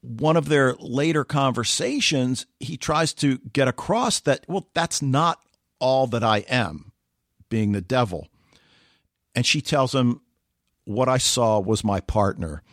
one 0.00 0.36
of 0.36 0.48
their 0.48 0.74
later 0.74 1.24
conversations, 1.24 2.46
he 2.60 2.76
tries 2.76 3.12
to 3.14 3.38
get 3.52 3.68
across 3.68 4.20
that, 4.20 4.44
well, 4.48 4.68
that's 4.74 5.02
not 5.02 5.40
all 5.80 6.06
that 6.08 6.22
I 6.22 6.38
am, 6.48 6.92
being 7.48 7.72
the 7.72 7.80
devil. 7.80 8.28
And 9.38 9.46
she 9.46 9.60
tells 9.60 9.94
him, 9.94 10.20
what 10.84 11.08
I 11.08 11.18
saw 11.18 11.60
was 11.60 11.84
my 11.84 12.00
partner. 12.00 12.64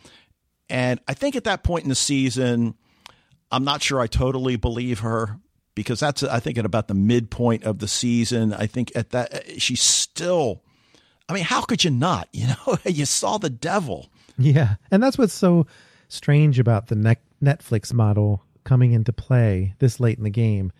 And 0.68 0.98
I 1.06 1.14
think 1.14 1.36
at 1.36 1.44
that 1.44 1.62
point 1.62 1.84
in 1.84 1.88
the 1.88 1.94
season, 1.94 2.74
I'm 3.52 3.62
not 3.62 3.84
sure 3.84 4.00
I 4.00 4.08
totally 4.08 4.56
believe 4.56 4.98
her 4.98 5.38
because 5.76 6.00
that's, 6.00 6.24
I 6.24 6.40
think, 6.40 6.58
at 6.58 6.66
about 6.66 6.88
the 6.88 6.94
midpoint 6.94 7.62
of 7.62 7.78
the 7.78 7.86
season. 7.86 8.52
I 8.52 8.66
think 8.66 8.90
at 8.96 9.10
that, 9.10 9.62
she's 9.62 9.80
still, 9.80 10.64
I 11.28 11.34
mean, 11.34 11.44
how 11.44 11.62
could 11.62 11.84
you 11.84 11.90
not? 11.90 12.28
You 12.32 12.48
know, 12.48 12.78
you 12.84 13.06
saw 13.06 13.38
the 13.38 13.48
devil. 13.48 14.10
Yeah. 14.36 14.74
And 14.90 15.00
that's 15.00 15.16
what's 15.16 15.34
so 15.34 15.68
strange 16.08 16.58
about 16.58 16.88
the 16.88 17.16
Netflix 17.40 17.92
model 17.92 18.42
coming 18.64 18.90
into 18.90 19.12
play 19.12 19.76
this 19.78 20.00
late 20.00 20.18
in 20.18 20.24
the 20.24 20.30
game 20.30 20.72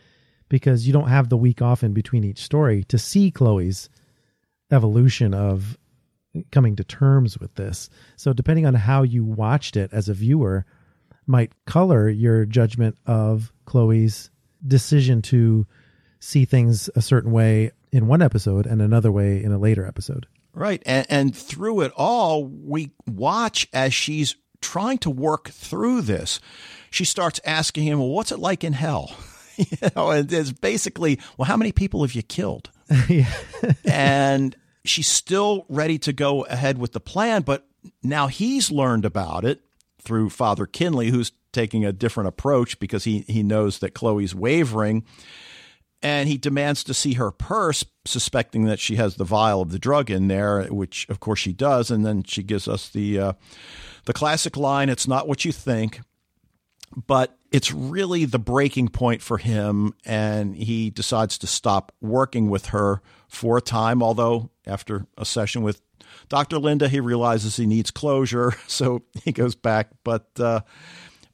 because 0.49 0.85
you 0.85 0.93
don't 0.93 1.11
have 1.11 1.29
the 1.29 1.37
week 1.37 1.63
off 1.63 1.85
in 1.85 1.93
between 1.93 2.25
each 2.25 2.43
story 2.43 2.83
to 2.89 2.99
see 2.99 3.31
Chloe's 3.31 3.89
evolution 4.71 5.35
of 5.35 5.79
coming 6.51 6.77
to 6.77 6.85
terms 6.85 7.39
with 7.39 7.55
this. 7.55 7.89
So 8.17 8.33
depending 8.33 8.67
on 8.67 8.75
how 8.75 9.03
you 9.03 9.25
watched 9.25 9.77
it 9.77 9.93
as 9.93 10.09
a 10.09 10.15
viewer 10.15 10.67
might 11.27 11.53
color 11.65 12.09
your 12.09 12.45
judgment 12.45 12.97
of 13.07 13.53
Chloe's 13.65 14.31
decision 14.67 15.23
to 15.23 15.67
see 16.21 16.45
things 16.45 16.89
a 16.95 17.03
certain 17.03 17.33
way 17.33 17.73
in 17.93 18.07
one 18.07 18.23
episode 18.23 18.67
and 18.67 18.81
another 18.81 19.11
way 19.11 19.43
in 19.43 19.53
a 19.53 19.59
later 19.59 19.87
episode. 19.87 20.27
Right. 20.53 20.83
And, 20.87 21.07
and 21.09 21.37
through 21.37 21.83
it 21.83 21.93
all, 21.97 22.45
we 22.45 22.93
watch 23.07 23.69
as 23.73 23.93
she's 23.93 24.37
trying 24.61 24.99
to 24.99 25.11
work 25.11 25.51
through 25.51 26.03
this. 26.03 26.41
She 26.91 27.05
starts 27.05 27.41
asking 27.45 27.85
him, 27.85 27.99
well, 27.99 28.09
what's 28.09 28.33
it 28.33 28.39
like 28.39 28.65
in 28.65 28.73
hell? 28.73 29.15
you 29.57 29.67
know, 29.95 30.11
and 30.11 30.33
it's 30.33 30.53
basically, 30.53 31.21
well, 31.37 31.47
how 31.47 31.57
many 31.57 31.73
people 31.73 32.03
have 32.03 32.15
you 32.15 32.23
killed? 32.23 32.71
and 33.85 34.57
she's 34.85 35.09
still 35.09 35.67
ready 35.69 35.99
to 35.99 36.13
go 36.13 36.45
ahead 36.45 36.79
with 36.79 36.93
the 36.93 37.01
plan, 37.01 37.43
but 37.43 37.67
now 38.03 38.27
he's 38.27 38.71
learned 38.71 39.05
about 39.05 39.45
it 39.45 39.61
through 40.01 40.31
Father 40.31 40.67
Kinley, 40.67 41.11
who's 41.11 41.33
taking 41.53 41.85
a 41.85 41.93
different 41.93 42.29
approach 42.29 42.79
because 42.79 43.05
he, 43.05 43.21
he 43.29 43.43
knows 43.43 43.79
that 43.79 43.95
Chloe's 43.95 44.35
wavering. 44.35 45.05
and 46.03 46.29
he 46.29 46.37
demands 46.37 46.85
to 46.85 46.95
see 46.95 47.15
her 47.15 47.31
purse, 47.31 47.85
suspecting 48.05 48.67
that 48.67 48.79
she 48.79 48.97
has 48.97 49.17
the 49.17 49.25
vial 49.25 49.63
of 49.63 49.71
the 49.71 49.79
drug 49.79 50.11
in 50.11 50.29
there, 50.29 50.65
which 50.65 51.09
of 51.09 51.19
course 51.19 51.41
she 51.41 51.53
does. 51.53 51.91
And 51.91 52.05
then 52.05 52.23
she 52.23 52.43
gives 52.43 52.69
us 52.69 52.89
the 52.91 53.19
uh, 53.19 53.33
the 54.05 54.13
classic 54.13 54.57
line, 54.57 54.89
"It's 54.89 55.09
not 55.09 55.27
what 55.27 55.45
you 55.45 55.53
think." 55.53 56.01
But 56.97 57.37
it's 57.53 57.73
really 57.73 58.25
the 58.25 58.39
breaking 58.39 58.89
point 58.89 59.21
for 59.21 59.39
him, 59.39 59.95
and 60.05 60.57
he 60.57 60.91
decides 60.91 61.37
to 61.39 61.47
stop 61.47 61.93
working 62.01 62.49
with 62.49 62.67
her 62.67 63.03
for 63.29 63.59
a 63.59 63.63
time. 63.63 64.03
Although 64.03 64.51
after 64.67 65.07
a 65.19 65.27
session 65.27 65.63
with 65.63 65.83
Dr. 66.29 66.59
Linda, 66.59 66.89
he 66.89 67.01
realizes 67.01 67.57
he 67.57 67.67
needs 67.67 67.91
closure, 67.91 68.53
so 68.67 69.03
he 69.25 69.33
goes 69.33 69.55
back. 69.55 69.91
But 70.05 70.29
uh, 70.39 70.61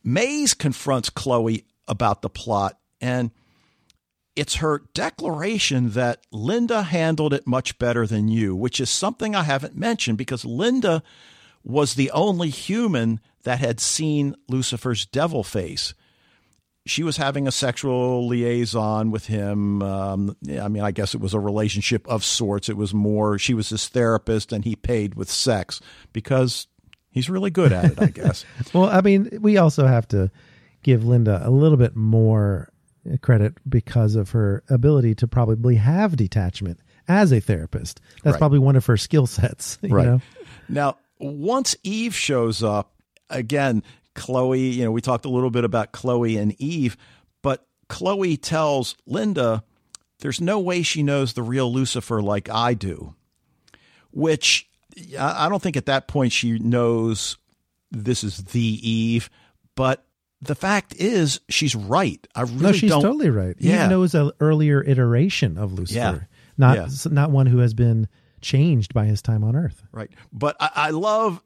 Maze 0.02 0.54
confronts 0.54 1.10
Chloe 1.10 1.64
about 1.86 2.22
the 2.22 2.30
plot, 2.30 2.78
and 3.00 3.30
it's 4.34 4.56
her 4.56 4.82
declaration 4.94 5.90
that 5.90 6.26
Linda 6.32 6.82
handled 6.82 7.34
it 7.34 7.46
much 7.46 7.78
better 7.78 8.06
than 8.06 8.28
you, 8.28 8.56
which 8.56 8.80
is 8.80 8.90
something 8.90 9.34
I 9.34 9.42
haven't 9.42 9.76
mentioned 9.76 10.18
because 10.18 10.44
Linda 10.44 11.02
was 11.64 11.94
the 11.94 12.10
only 12.10 12.48
human 12.48 13.20
that 13.44 13.58
had 13.58 13.80
seen 13.80 14.34
Lucifer's 14.48 15.06
devil 15.06 15.42
face. 15.42 15.94
She 16.84 17.04
was 17.04 17.16
having 17.16 17.46
a 17.46 17.52
sexual 17.52 18.26
liaison 18.26 19.12
with 19.12 19.26
him. 19.26 19.82
Um, 19.82 20.36
I 20.60 20.66
mean, 20.66 20.82
I 20.82 20.90
guess 20.90 21.14
it 21.14 21.20
was 21.20 21.32
a 21.32 21.38
relationship 21.38 22.08
of 22.08 22.24
sorts. 22.24 22.68
It 22.68 22.76
was 22.76 22.92
more, 22.92 23.38
she 23.38 23.54
was 23.54 23.68
his 23.68 23.86
therapist 23.86 24.52
and 24.52 24.64
he 24.64 24.74
paid 24.74 25.14
with 25.14 25.30
sex 25.30 25.80
because 26.12 26.66
he's 27.10 27.30
really 27.30 27.50
good 27.50 27.72
at 27.72 27.84
it, 27.84 28.02
I 28.02 28.06
guess. 28.14 28.44
well, 28.72 28.86
I 28.86 29.00
mean, 29.00 29.38
we 29.40 29.58
also 29.58 29.86
have 29.86 30.08
to 30.08 30.30
give 30.82 31.04
Linda 31.04 31.40
a 31.44 31.50
little 31.50 31.78
bit 31.78 31.94
more 31.94 32.72
credit 33.20 33.54
because 33.68 34.16
of 34.16 34.30
her 34.30 34.62
ability 34.68 35.14
to 35.16 35.28
probably 35.28 35.76
have 35.76 36.16
detachment 36.16 36.80
as 37.08 37.32
a 37.32 37.40
therapist. 37.40 38.00
That's 38.22 38.34
right. 38.34 38.38
probably 38.38 38.58
one 38.58 38.76
of 38.76 38.86
her 38.86 38.96
skill 38.96 39.26
sets. 39.26 39.78
right. 39.82 40.06
Know? 40.06 40.20
Now, 40.68 40.96
once 41.22 41.76
Eve 41.82 42.14
shows 42.14 42.62
up, 42.62 42.94
again, 43.30 43.82
Chloe, 44.14 44.60
you 44.60 44.84
know, 44.84 44.90
we 44.90 45.00
talked 45.00 45.24
a 45.24 45.30
little 45.30 45.50
bit 45.50 45.64
about 45.64 45.92
Chloe 45.92 46.36
and 46.36 46.60
Eve, 46.60 46.96
but 47.42 47.66
Chloe 47.88 48.36
tells 48.36 48.96
Linda 49.06 49.64
there's 50.20 50.40
no 50.40 50.58
way 50.58 50.82
she 50.82 51.02
knows 51.02 51.32
the 51.32 51.42
real 51.42 51.72
Lucifer 51.72 52.20
like 52.20 52.50
I 52.50 52.74
do, 52.74 53.14
which 54.10 54.68
I 55.18 55.48
don't 55.48 55.62
think 55.62 55.76
at 55.76 55.86
that 55.86 56.08
point 56.08 56.32
she 56.32 56.58
knows 56.58 57.36
this 57.90 58.22
is 58.22 58.38
the 58.38 58.60
Eve, 58.60 59.30
but 59.74 60.04
the 60.40 60.54
fact 60.54 60.94
is 60.96 61.40
she's 61.48 61.74
right. 61.74 62.26
I 62.34 62.42
really 62.42 62.62
no, 62.62 62.72
she's 62.72 62.90
don't, 62.90 63.00
She's 63.00 63.04
totally 63.04 63.30
right. 63.30 63.56
Yeah. 63.58 63.84
Eve 63.84 63.90
knows 63.90 64.14
an 64.14 64.32
earlier 64.40 64.82
iteration 64.82 65.56
of 65.56 65.72
Lucifer, 65.72 65.98
yeah. 65.98 66.18
not 66.58 66.76
yeah. 66.76 66.88
not 67.10 67.30
one 67.30 67.46
who 67.46 67.58
has 67.58 67.74
been 67.74 68.08
changed 68.42 68.92
by 68.92 69.06
his 69.06 69.22
time 69.22 69.44
on 69.44 69.56
Earth. 69.56 69.82
Right, 69.92 70.10
but 70.32 70.56
I, 70.60 70.70
I 70.74 70.90
love 70.90 71.42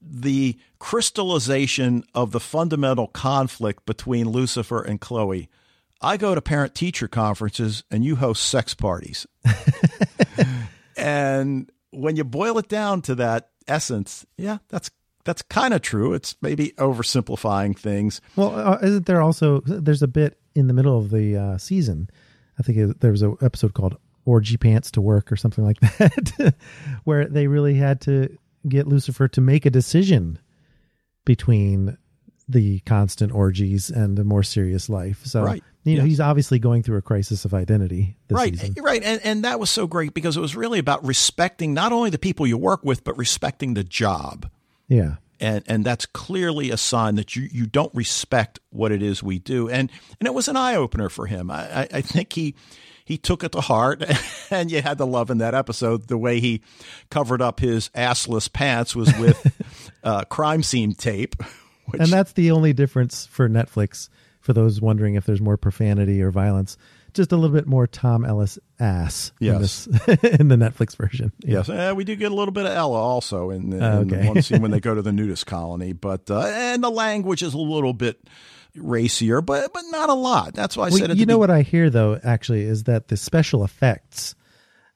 the 0.00 0.58
crystallization 0.78 2.04
of 2.14 2.32
the 2.32 2.40
fundamental 2.40 3.08
conflict 3.08 3.86
between 3.86 4.28
Lucifer 4.28 4.82
and 4.82 5.00
Chloe. 5.00 5.48
I 6.00 6.16
go 6.16 6.34
to 6.34 6.42
parent 6.42 6.74
teacher 6.74 7.08
conferences 7.08 7.82
and 7.90 8.04
you 8.04 8.16
host 8.16 8.44
sex 8.44 8.74
parties. 8.74 9.26
and 10.96 11.70
when 11.90 12.16
you 12.16 12.24
boil 12.24 12.58
it 12.58 12.68
down 12.68 13.02
to 13.02 13.14
that 13.16 13.50
essence, 13.66 14.26
yeah, 14.36 14.58
that's 14.68 14.90
that's 15.24 15.42
kind 15.42 15.74
of 15.74 15.82
true. 15.82 16.14
It's 16.14 16.36
maybe 16.40 16.72
oversimplifying 16.78 17.76
things. 17.76 18.20
Well, 18.36 18.54
uh, 18.54 18.78
isn't 18.82 19.06
there 19.06 19.22
also 19.22 19.60
there's 19.60 20.02
a 20.02 20.08
bit 20.08 20.38
in 20.54 20.68
the 20.68 20.72
middle 20.72 20.96
of 20.98 21.10
the 21.10 21.36
uh, 21.36 21.58
season? 21.58 22.08
I 22.58 22.62
think 22.62 22.78
it, 22.78 23.00
there 23.00 23.10
was 23.10 23.22
an 23.22 23.36
episode 23.42 23.74
called 23.74 23.96
"Orgy 24.26 24.58
Pants 24.58 24.90
to 24.92 25.00
Work" 25.00 25.32
or 25.32 25.36
something 25.36 25.64
like 25.64 25.80
that, 25.80 26.54
where 27.04 27.24
they 27.24 27.46
really 27.46 27.74
had 27.74 28.02
to 28.02 28.36
get 28.68 28.86
Lucifer 28.86 29.28
to 29.28 29.40
make 29.40 29.64
a 29.64 29.70
decision 29.70 30.38
between 31.24 31.96
the 32.48 32.80
constant 32.80 33.32
orgies 33.32 33.90
and 33.90 34.16
the 34.16 34.24
more 34.24 34.42
serious 34.42 34.88
life. 34.88 35.24
So, 35.24 35.42
right. 35.42 35.64
you 35.84 35.98
know, 35.98 36.04
he's 36.04 36.20
obviously 36.20 36.58
going 36.58 36.82
through 36.82 36.98
a 36.98 37.02
crisis 37.02 37.44
of 37.44 37.52
identity. 37.52 38.16
right, 38.30 38.54
season. 38.56 38.74
Eh, 38.78 38.82
right, 38.82 39.02
and 39.02 39.20
and 39.24 39.44
that 39.44 39.58
was 39.58 39.70
so 39.70 39.86
great 39.86 40.14
because 40.14 40.36
it 40.36 40.40
was 40.40 40.54
really 40.54 40.78
about 40.78 41.04
respecting 41.04 41.74
not 41.74 41.92
only 41.92 42.10
the 42.10 42.18
people 42.18 42.46
you 42.46 42.56
work 42.56 42.84
with, 42.84 43.02
but 43.02 43.16
respecting 43.18 43.74
the 43.74 43.84
job. 43.84 44.48
Yeah. 44.88 45.16
And 45.38 45.64
and 45.66 45.84
that's 45.84 46.06
clearly 46.06 46.70
a 46.70 46.78
sign 46.78 47.16
that 47.16 47.36
you, 47.36 47.48
you 47.52 47.66
don't 47.66 47.94
respect 47.94 48.58
what 48.70 48.90
it 48.90 49.02
is 49.02 49.22
we 49.22 49.38
do. 49.38 49.68
And 49.68 49.90
and 50.18 50.26
it 50.26 50.32
was 50.32 50.48
an 50.48 50.56
eye 50.56 50.76
opener 50.76 51.08
for 51.08 51.26
him. 51.26 51.50
I, 51.50 51.80
I, 51.80 51.88
I 51.94 52.00
think 52.00 52.32
he 52.32 52.54
he 53.06 53.16
took 53.16 53.44
it 53.44 53.52
to 53.52 53.60
heart, 53.60 54.04
and 54.50 54.70
you 54.70 54.82
had 54.82 54.98
to 54.98 55.04
love 55.04 55.30
in 55.30 55.38
that 55.38 55.54
episode 55.54 56.08
the 56.08 56.18
way 56.18 56.40
he 56.40 56.60
covered 57.08 57.40
up 57.40 57.60
his 57.60 57.88
assless 57.90 58.52
pants 58.52 58.96
was 58.96 59.16
with 59.16 59.90
uh, 60.04 60.24
crime 60.24 60.62
scene 60.62 60.92
tape. 60.92 61.36
Which, 61.86 62.00
and 62.02 62.10
that's 62.10 62.32
the 62.32 62.50
only 62.50 62.72
difference 62.72 63.26
for 63.26 63.48
Netflix. 63.48 64.08
For 64.40 64.52
those 64.52 64.80
wondering 64.80 65.14
if 65.14 65.24
there's 65.24 65.40
more 65.40 65.56
profanity 65.56 66.20
or 66.20 66.30
violence, 66.32 66.76
just 67.14 67.32
a 67.32 67.36
little 67.36 67.54
bit 67.54 67.66
more 67.66 67.86
Tom 67.86 68.24
Ellis 68.24 68.58
ass 68.78 69.32
yes. 69.40 69.86
in, 69.86 69.92
this, 69.92 70.24
in 70.40 70.48
the 70.48 70.56
Netflix 70.56 70.96
version. 70.96 71.32
Yes, 71.44 71.68
uh, 71.68 71.94
we 71.96 72.04
do 72.04 72.14
get 72.14 72.30
a 72.30 72.34
little 72.34 72.52
bit 72.52 72.66
of 72.66 72.72
Ella 72.72 72.98
also 72.98 73.50
in, 73.50 73.72
in 73.72 73.82
okay. 73.82 74.28
one 74.28 74.42
scene 74.42 74.62
when 74.62 74.70
they 74.70 74.80
go 74.80 74.94
to 74.94 75.02
the 75.02 75.12
nudist 75.12 75.46
colony, 75.46 75.92
but 75.92 76.28
uh, 76.30 76.40
and 76.40 76.82
the 76.82 76.90
language 76.90 77.42
is 77.42 77.54
a 77.54 77.58
little 77.58 77.92
bit 77.92 78.20
racier, 78.78 79.40
but 79.40 79.72
but 79.72 79.84
not 79.90 80.08
a 80.08 80.14
lot. 80.14 80.54
That's 80.54 80.76
why 80.76 80.86
I 80.86 80.90
well, 80.90 80.98
said. 80.98 81.18
you 81.18 81.26
know 81.26 81.36
be- 81.36 81.40
what 81.40 81.50
I 81.50 81.62
hear 81.62 81.90
though, 81.90 82.20
actually, 82.22 82.62
is 82.62 82.84
that 82.84 83.08
the 83.08 83.16
special 83.16 83.64
effects, 83.64 84.34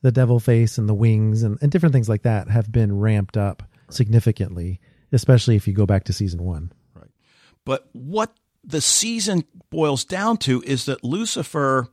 the 0.03 0.13
devil 0.13 0.41
face 0.41 0.79
and 0.79 0.89
the 0.89 0.95
wings 0.95 1.43
and, 1.43 1.59
and 1.61 1.71
different 1.71 1.93
things 1.93 2.09
like 2.09 2.23
that, 2.23 2.49
have 2.49 2.71
been 2.71 2.99
ramped 2.99 3.37
up 3.37 3.63
right. 3.63 3.95
significantly, 3.95 4.81
especially 5.13 5.57
if 5.57 5.67
you 5.67 5.75
go 5.75 5.87
back 5.87 6.05
to 6.05 6.13
season 6.13 6.43
one. 6.43 6.73
Right. 6.95 7.11
But 7.65 7.89
what 7.93 8.35
the 8.65 8.81
season 8.81 9.45
boils 9.71 10.05
down 10.05 10.37
to 10.39 10.63
is 10.67 10.87
that 10.87 11.05
Lucifer 11.05 11.89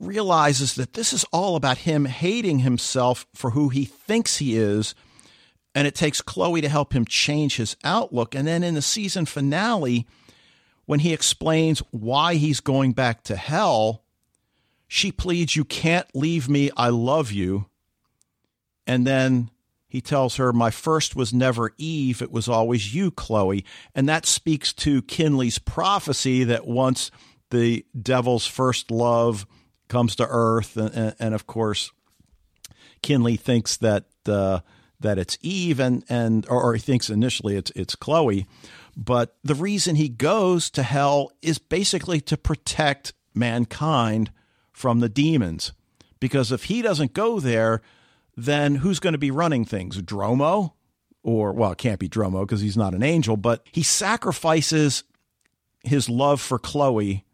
realizes 0.00 0.74
that 0.74 0.94
this 0.94 1.12
is 1.12 1.24
all 1.32 1.56
about 1.56 1.78
him 1.78 2.04
hating 2.04 2.60
himself 2.60 3.26
for 3.34 3.50
who 3.50 3.68
he 3.68 3.84
thinks 3.84 4.38
he 4.38 4.56
is. 4.56 4.94
And 5.74 5.86
it 5.86 5.94
takes 5.94 6.22
Chloe 6.22 6.60
to 6.60 6.68
help 6.68 6.92
him 6.92 7.04
change 7.04 7.56
his 7.56 7.76
outlook. 7.82 8.34
And 8.34 8.46
then 8.46 8.62
in 8.62 8.74
the 8.74 8.82
season 8.82 9.26
finale, 9.26 10.06
when 10.86 11.00
he 11.00 11.12
explains 11.12 11.80
why 11.90 12.34
he's 12.34 12.60
going 12.60 12.92
back 12.92 13.22
to 13.24 13.36
hell, 13.36 14.04
she 14.86 15.10
pleads, 15.10 15.56
You 15.56 15.64
can't 15.64 16.06
leave 16.14 16.48
me. 16.48 16.70
I 16.76 16.88
love 16.88 17.32
you. 17.32 17.66
And 18.86 19.06
then 19.06 19.50
he 19.88 20.00
tells 20.00 20.36
her, 20.36 20.52
My 20.52 20.70
first 20.70 21.16
was 21.16 21.32
never 21.32 21.72
Eve, 21.78 22.20
it 22.20 22.32
was 22.32 22.48
always 22.48 22.94
you, 22.94 23.10
Chloe. 23.10 23.64
And 23.94 24.08
that 24.08 24.26
speaks 24.26 24.72
to 24.74 25.02
Kinley's 25.02 25.58
prophecy 25.58 26.44
that 26.44 26.66
once 26.66 27.10
the 27.50 27.84
devil's 28.00 28.46
first 28.46 28.90
love 28.90 29.46
comes 29.88 30.16
to 30.16 30.26
earth, 30.28 30.76
and, 30.76 31.14
and 31.18 31.34
of 31.34 31.46
course, 31.46 31.92
Kinley 33.02 33.36
thinks 33.36 33.76
that 33.76 34.06
uh, 34.26 34.60
that 34.98 35.18
it's 35.18 35.38
Eve, 35.40 35.78
and 35.78 36.04
and 36.08 36.46
or, 36.48 36.62
or 36.62 36.74
he 36.74 36.80
thinks 36.80 37.10
initially 37.10 37.56
it's 37.56 37.70
it's 37.76 37.94
Chloe, 37.94 38.46
but 38.96 39.36
the 39.42 39.54
reason 39.54 39.96
he 39.96 40.08
goes 40.08 40.70
to 40.70 40.82
hell 40.82 41.32
is 41.42 41.58
basically 41.58 42.20
to 42.22 42.36
protect 42.36 43.12
mankind 43.34 44.30
from 44.72 45.00
the 45.00 45.08
demons, 45.08 45.72
because 46.20 46.52
if 46.52 46.64
he 46.64 46.82
doesn't 46.82 47.14
go 47.14 47.40
there, 47.40 47.82
then 48.36 48.76
who's 48.76 49.00
going 49.00 49.12
to 49.12 49.18
be 49.18 49.30
running 49.30 49.64
things? 49.64 50.00
Dromo, 50.00 50.72
or 51.22 51.52
well, 51.52 51.72
it 51.72 51.78
can't 51.78 52.00
be 52.00 52.08
Dromo 52.08 52.42
because 52.42 52.60
he's 52.60 52.76
not 52.76 52.94
an 52.94 53.02
angel, 53.02 53.36
but 53.36 53.66
he 53.70 53.82
sacrifices 53.82 55.04
his 55.82 56.08
love 56.08 56.40
for 56.40 56.58
Chloe 56.58 57.24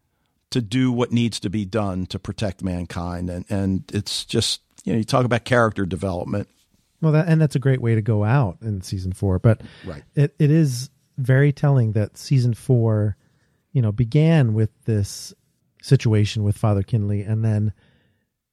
to 0.51 0.61
do 0.61 0.91
what 0.91 1.11
needs 1.11 1.39
to 1.39 1.49
be 1.49 1.65
done 1.65 2.05
to 2.07 2.19
protect 2.19 2.61
mankind. 2.61 3.29
And, 3.29 3.45
and 3.49 3.83
it's 3.93 4.25
just, 4.25 4.61
you 4.83 4.91
know, 4.93 4.99
you 4.99 5.05
talk 5.05 5.25
about 5.25 5.45
character 5.45 5.85
development. 5.85 6.49
Well, 7.01 7.13
that, 7.13 7.27
and 7.27 7.41
that's 7.41 7.55
a 7.55 7.59
great 7.59 7.81
way 7.81 7.95
to 7.95 8.01
go 8.01 8.23
out 8.23 8.57
in 8.61 8.81
season 8.81 9.13
four. 9.13 9.39
But 9.39 9.61
right. 9.85 10.03
it, 10.13 10.35
it 10.37 10.51
is 10.51 10.89
very 11.21 11.51
telling 11.51 11.93
that 11.93 12.17
season 12.17 12.53
four, 12.53 13.17
you 13.71 13.81
know, 13.81 13.91
began 13.91 14.53
with 14.53 14.69
this 14.85 15.33
situation 15.81 16.43
with 16.43 16.57
Father 16.57 16.83
Kinley. 16.83 17.23
And 17.23 17.43
then 17.43 17.73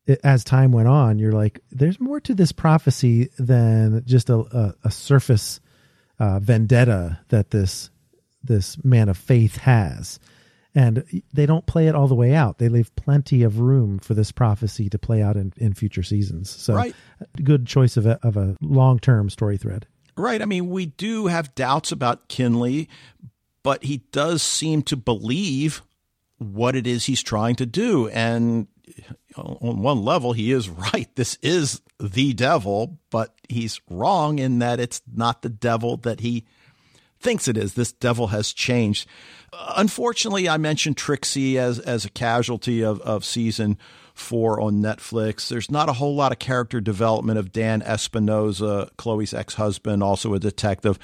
it, 0.06 0.20
as 0.24 0.44
time 0.44 0.72
went 0.72 0.88
on, 0.88 1.18
you're 1.18 1.32
like, 1.32 1.60
there's 1.70 2.00
more 2.00 2.20
to 2.20 2.34
this 2.34 2.52
prophecy 2.52 3.30
than 3.38 4.02
just 4.06 4.30
a, 4.30 4.38
a, 4.38 4.74
a 4.84 4.90
surface 4.90 5.60
uh, 6.18 6.38
vendetta 6.40 7.20
that 7.28 7.50
this 7.50 7.90
this 8.42 8.82
man 8.84 9.08
of 9.08 9.18
faith 9.18 9.56
has 9.56 10.20
and 10.74 11.22
they 11.32 11.44
don't 11.44 11.66
play 11.66 11.88
it 11.88 11.96
all 11.96 12.06
the 12.06 12.14
way 12.14 12.34
out. 12.34 12.58
They 12.58 12.68
leave 12.68 12.94
plenty 12.94 13.42
of 13.42 13.58
room 13.58 13.98
for 13.98 14.14
this 14.14 14.30
prophecy 14.30 14.88
to 14.90 14.98
play 14.98 15.22
out 15.22 15.36
in, 15.36 15.52
in 15.56 15.74
future 15.74 16.04
seasons. 16.04 16.50
So, 16.50 16.74
right. 16.74 16.94
good 17.42 17.66
choice 17.66 17.96
of 17.96 18.06
a, 18.06 18.20
of 18.22 18.36
a 18.36 18.56
long 18.60 19.00
term 19.00 19.28
story 19.28 19.56
thread. 19.56 19.86
Right. 20.18 20.42
I 20.42 20.44
mean, 20.44 20.68
we 20.68 20.86
do 20.86 21.28
have 21.28 21.54
doubts 21.54 21.92
about 21.92 22.28
Kinley, 22.28 22.88
but 23.62 23.84
he 23.84 23.98
does 24.10 24.42
seem 24.42 24.82
to 24.82 24.96
believe 24.96 25.82
what 26.38 26.76
it 26.76 26.86
is 26.86 27.04
he's 27.04 27.22
trying 27.22 27.56
to 27.56 27.66
do. 27.66 28.08
And 28.08 28.66
on 29.36 29.80
one 29.80 30.04
level, 30.04 30.32
he 30.32 30.52
is 30.52 30.68
right. 30.94 31.08
This 31.14 31.38
is 31.42 31.80
the 32.00 32.32
devil, 32.32 32.98
but 33.10 33.34
he's 33.48 33.80
wrong 33.88 34.38
in 34.38 34.58
that 34.60 34.80
it's 34.80 35.02
not 35.12 35.42
the 35.42 35.48
devil 35.48 35.96
that 35.98 36.20
he 36.20 36.44
thinks 37.20 37.48
it 37.48 37.56
is. 37.56 37.74
This 37.74 37.92
devil 37.92 38.28
has 38.28 38.52
changed. 38.52 39.08
Unfortunately, 39.76 40.48
I 40.48 40.56
mentioned 40.56 40.96
Trixie 40.96 41.58
as 41.58 41.78
as 41.80 42.04
a 42.04 42.10
casualty 42.10 42.82
of, 42.82 43.00
of 43.00 43.24
season 43.24 43.78
four 44.18 44.60
on 44.60 44.82
Netflix. 44.82 45.48
There's 45.48 45.70
not 45.70 45.88
a 45.88 45.94
whole 45.94 46.14
lot 46.14 46.32
of 46.32 46.38
character 46.38 46.80
development 46.80 47.38
of 47.38 47.52
Dan 47.52 47.82
Espinosa, 47.82 48.90
Chloe's 48.96 49.34
ex 49.34 49.54
husband, 49.54 50.02
also 50.02 50.34
a 50.34 50.38
detective. 50.38 50.98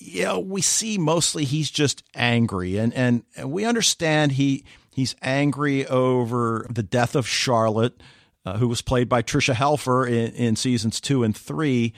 Know, 0.00 0.40
we 0.40 0.62
see 0.62 0.98
mostly 0.98 1.44
he's 1.44 1.70
just 1.70 2.02
angry, 2.14 2.76
and, 2.78 2.92
and 2.94 3.24
and 3.36 3.52
we 3.52 3.64
understand 3.64 4.32
he 4.32 4.64
he's 4.94 5.14
angry 5.22 5.86
over 5.86 6.66
the 6.70 6.82
death 6.82 7.14
of 7.14 7.28
Charlotte, 7.28 8.00
uh, 8.44 8.58
who 8.58 8.68
was 8.68 8.82
played 8.82 9.08
by 9.08 9.22
Tricia 9.22 9.54
Helfer 9.54 10.06
in, 10.06 10.32
in 10.34 10.56
seasons 10.56 11.00
two 11.00 11.22
and 11.22 11.36
three 11.36 11.92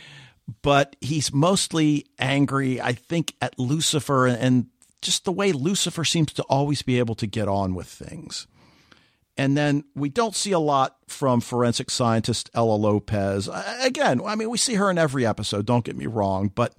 but 0.62 0.96
he's 1.00 1.32
mostly 1.32 2.06
angry, 2.18 2.80
I 2.80 2.92
think, 2.92 3.34
at 3.40 3.58
Lucifer 3.58 4.26
and 4.26 4.66
just 5.00 5.24
the 5.24 5.32
way 5.32 5.52
Lucifer 5.52 6.04
seems 6.04 6.32
to 6.32 6.42
always 6.44 6.82
be 6.82 6.98
able 6.98 7.14
to 7.16 7.26
get 7.26 7.46
on 7.46 7.74
with 7.74 7.86
things. 7.86 8.46
And 9.36 9.56
then 9.56 9.84
we 9.94 10.08
don't 10.08 10.34
see 10.34 10.52
a 10.52 10.58
lot 10.58 10.96
from 11.08 11.40
forensic 11.40 11.90
scientist 11.90 12.50
Ella 12.54 12.76
Lopez. 12.76 13.48
Again, 13.80 14.20
I 14.24 14.36
mean, 14.36 14.48
we 14.48 14.58
see 14.58 14.74
her 14.74 14.90
in 14.90 14.98
every 14.98 15.26
episode, 15.26 15.66
don't 15.66 15.84
get 15.84 15.96
me 15.96 16.06
wrong, 16.06 16.52
but 16.54 16.74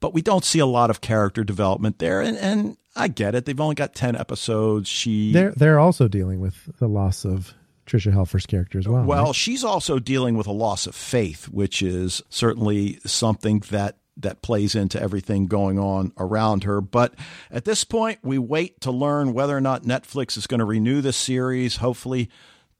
but 0.00 0.12
we 0.12 0.20
don't 0.20 0.44
see 0.44 0.58
a 0.58 0.66
lot 0.66 0.90
of 0.90 1.00
character 1.00 1.44
development 1.44 1.98
there. 1.98 2.20
And, 2.20 2.36
and 2.36 2.76
I 2.94 3.08
get 3.08 3.34
it. 3.34 3.46
They've 3.46 3.58
only 3.58 3.74
got 3.74 3.94
10 3.94 4.16
episodes. 4.16 4.88
She 4.88 5.32
They're 5.32 5.52
they're 5.52 5.80
also 5.80 6.08
dealing 6.08 6.40
with 6.40 6.68
the 6.78 6.88
loss 6.88 7.24
of 7.24 7.54
Tricia 7.86 8.12
Helfer's 8.12 8.46
character 8.46 8.78
as 8.78 8.88
well. 8.88 9.04
Well, 9.04 9.26
right? 9.26 9.34
she's 9.34 9.64
also 9.64 9.98
dealing 9.98 10.36
with 10.36 10.46
a 10.46 10.52
loss 10.52 10.86
of 10.86 10.94
faith, 10.94 11.48
which 11.48 11.80
is 11.82 12.22
certainly 12.28 12.98
something 13.04 13.60
that 13.70 13.98
that 14.16 14.42
plays 14.42 14.74
into 14.74 15.00
everything 15.00 15.46
going 15.46 15.78
on 15.78 16.12
around 16.18 16.64
her. 16.64 16.80
But 16.80 17.14
at 17.50 17.64
this 17.64 17.84
point, 17.84 18.20
we 18.22 18.38
wait 18.38 18.80
to 18.82 18.90
learn 18.90 19.32
whether 19.32 19.56
or 19.56 19.60
not 19.60 19.82
Netflix 19.82 20.36
is 20.36 20.46
going 20.46 20.60
to 20.60 20.64
renew 20.64 21.00
this 21.00 21.16
series. 21.16 21.76
Hopefully, 21.76 22.30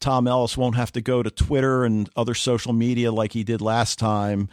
Tom 0.01 0.29
Ellis 0.29 0.57
won't 0.57 0.77
have 0.77 0.92
to 0.92 1.01
go 1.01 1.23
to 1.23 1.31
Twitter 1.31 1.85
and 1.85 2.09
other 2.16 2.35
social 2.35 2.73
media 2.73 3.11
like 3.11 3.33
he 3.33 3.42
did 3.42 3.61
last 3.61 3.99
time 3.99 4.49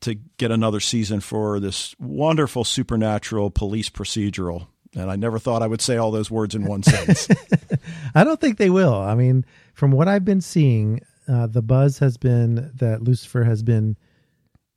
to 0.00 0.14
get 0.36 0.50
another 0.50 0.80
season 0.80 1.20
for 1.20 1.58
this 1.58 1.94
wonderful 1.98 2.64
supernatural 2.64 3.50
police 3.50 3.88
procedural. 3.88 4.66
And 4.94 5.10
I 5.10 5.16
never 5.16 5.38
thought 5.38 5.62
I 5.62 5.66
would 5.66 5.80
say 5.80 5.96
all 5.96 6.10
those 6.10 6.30
words 6.30 6.54
in 6.54 6.64
one 6.64 6.82
sentence. 6.82 7.28
I 8.14 8.24
don't 8.24 8.40
think 8.40 8.58
they 8.58 8.70
will. 8.70 8.94
I 8.94 9.14
mean, 9.14 9.44
from 9.74 9.90
what 9.90 10.08
I've 10.08 10.24
been 10.24 10.40
seeing, 10.40 11.00
uh, 11.28 11.46
the 11.46 11.62
buzz 11.62 11.98
has 11.98 12.16
been 12.16 12.70
that 12.76 13.02
Lucifer 13.02 13.44
has 13.44 13.62
been 13.62 13.96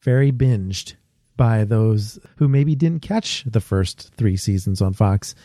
very 0.02 0.32
binged 0.32 0.95
by 1.39 1.63
those 1.63 2.19
who 2.36 2.49
maybe 2.49 2.75
didn't 2.75 3.02
catch 3.02 3.45
the 3.45 3.62
first 3.62 4.12
three 4.17 4.36
seasons 4.36 4.82
on 4.82 4.91
Fox 4.91 5.36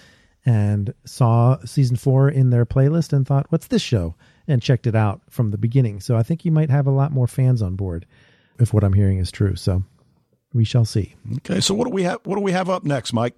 and 0.45 0.93
saw 1.05 1.57
season 1.65 1.95
four 1.95 2.29
in 2.29 2.51
their 2.51 2.67
playlist 2.67 3.13
and 3.13 3.25
thought, 3.25 3.47
what's 3.51 3.69
this 3.69 3.81
show? 3.81 4.17
And 4.49 4.61
checked 4.61 4.89
it 4.89 4.97
out 4.97 5.23
from 5.31 5.53
the 5.53 5.57
beginning. 5.57 6.01
So 6.01 6.17
I 6.17 6.25
think 6.25 6.45
you 6.45 6.51
might 6.51 6.69
have 6.69 6.89
a 6.89 6.91
lot 6.91 7.13
more 7.13 7.29
fans 7.29 7.63
on 7.63 7.77
board 7.77 8.07
if 8.59 8.75
what 8.75 8.83
I'm 8.83 8.93
hearing 8.93 9.19
is 9.19 9.31
true. 9.31 9.55
So 9.55 9.85
we 10.53 10.65
shall 10.65 10.85
see. 10.85 11.15
Okay, 11.37 11.61
so 11.61 11.75
what 11.75 11.85
do 11.85 11.91
we 11.91 12.03
have 12.03 12.19
what 12.25 12.35
do 12.35 12.43
we 12.43 12.51
have 12.51 12.69
up 12.69 12.83
next, 12.83 13.13
Mike? 13.13 13.37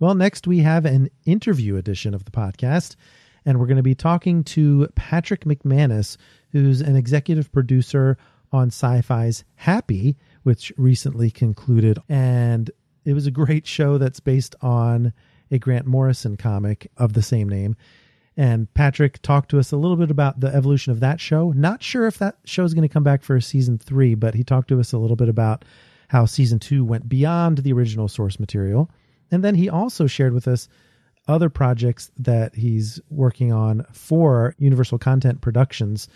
Well, 0.00 0.14
next 0.14 0.46
we 0.46 0.60
have 0.60 0.86
an 0.86 1.10
interview 1.26 1.76
edition 1.76 2.14
of 2.14 2.24
the 2.24 2.30
podcast, 2.30 2.96
and 3.44 3.60
we're 3.60 3.66
going 3.66 3.76
to 3.76 3.82
be 3.82 3.94
talking 3.94 4.42
to 4.44 4.88
Patrick 4.94 5.44
McManus, 5.44 6.16
who's 6.50 6.80
an 6.80 6.96
executive 6.96 7.52
producer 7.52 8.16
on 8.52 8.70
Syfy's 8.70 9.44
Happy, 9.56 10.16
which 10.42 10.72
recently 10.76 11.30
concluded. 11.30 11.98
And 12.08 12.70
it 13.04 13.12
was 13.12 13.26
a 13.26 13.30
great 13.30 13.66
show 13.66 13.98
that's 13.98 14.20
based 14.20 14.54
on 14.60 15.12
a 15.50 15.58
Grant 15.58 15.86
Morrison 15.86 16.36
comic 16.36 16.90
of 16.96 17.12
the 17.12 17.22
same 17.22 17.48
name. 17.48 17.76
And 18.36 18.72
Patrick 18.74 19.20
talked 19.22 19.50
to 19.50 19.58
us 19.58 19.72
a 19.72 19.76
little 19.76 19.96
bit 19.96 20.10
about 20.10 20.40
the 20.40 20.54
evolution 20.54 20.92
of 20.92 21.00
that 21.00 21.20
show. 21.20 21.50
Not 21.52 21.82
sure 21.82 22.06
if 22.06 22.18
that 22.18 22.36
show 22.44 22.64
is 22.64 22.74
going 22.74 22.86
to 22.86 22.92
come 22.92 23.02
back 23.02 23.22
for 23.22 23.34
a 23.34 23.42
season 23.42 23.78
three, 23.78 24.14
but 24.14 24.34
he 24.34 24.44
talked 24.44 24.68
to 24.68 24.78
us 24.78 24.92
a 24.92 24.98
little 24.98 25.16
bit 25.16 25.28
about 25.28 25.64
how 26.08 26.24
season 26.24 26.58
two 26.58 26.84
went 26.84 27.08
beyond 27.08 27.58
the 27.58 27.72
original 27.72 28.08
source 28.08 28.38
material 28.38 28.90
and 29.30 29.44
then 29.44 29.54
he 29.54 29.68
also 29.68 30.06
shared 30.06 30.32
with 30.32 30.48
us 30.48 30.68
other 31.26 31.50
projects 31.50 32.10
that 32.16 32.54
he's 32.54 33.00
working 33.10 33.52
on 33.52 33.84
for 33.92 34.54
Universal 34.58 34.98
Content 34.98 35.40
Productions, 35.40 36.08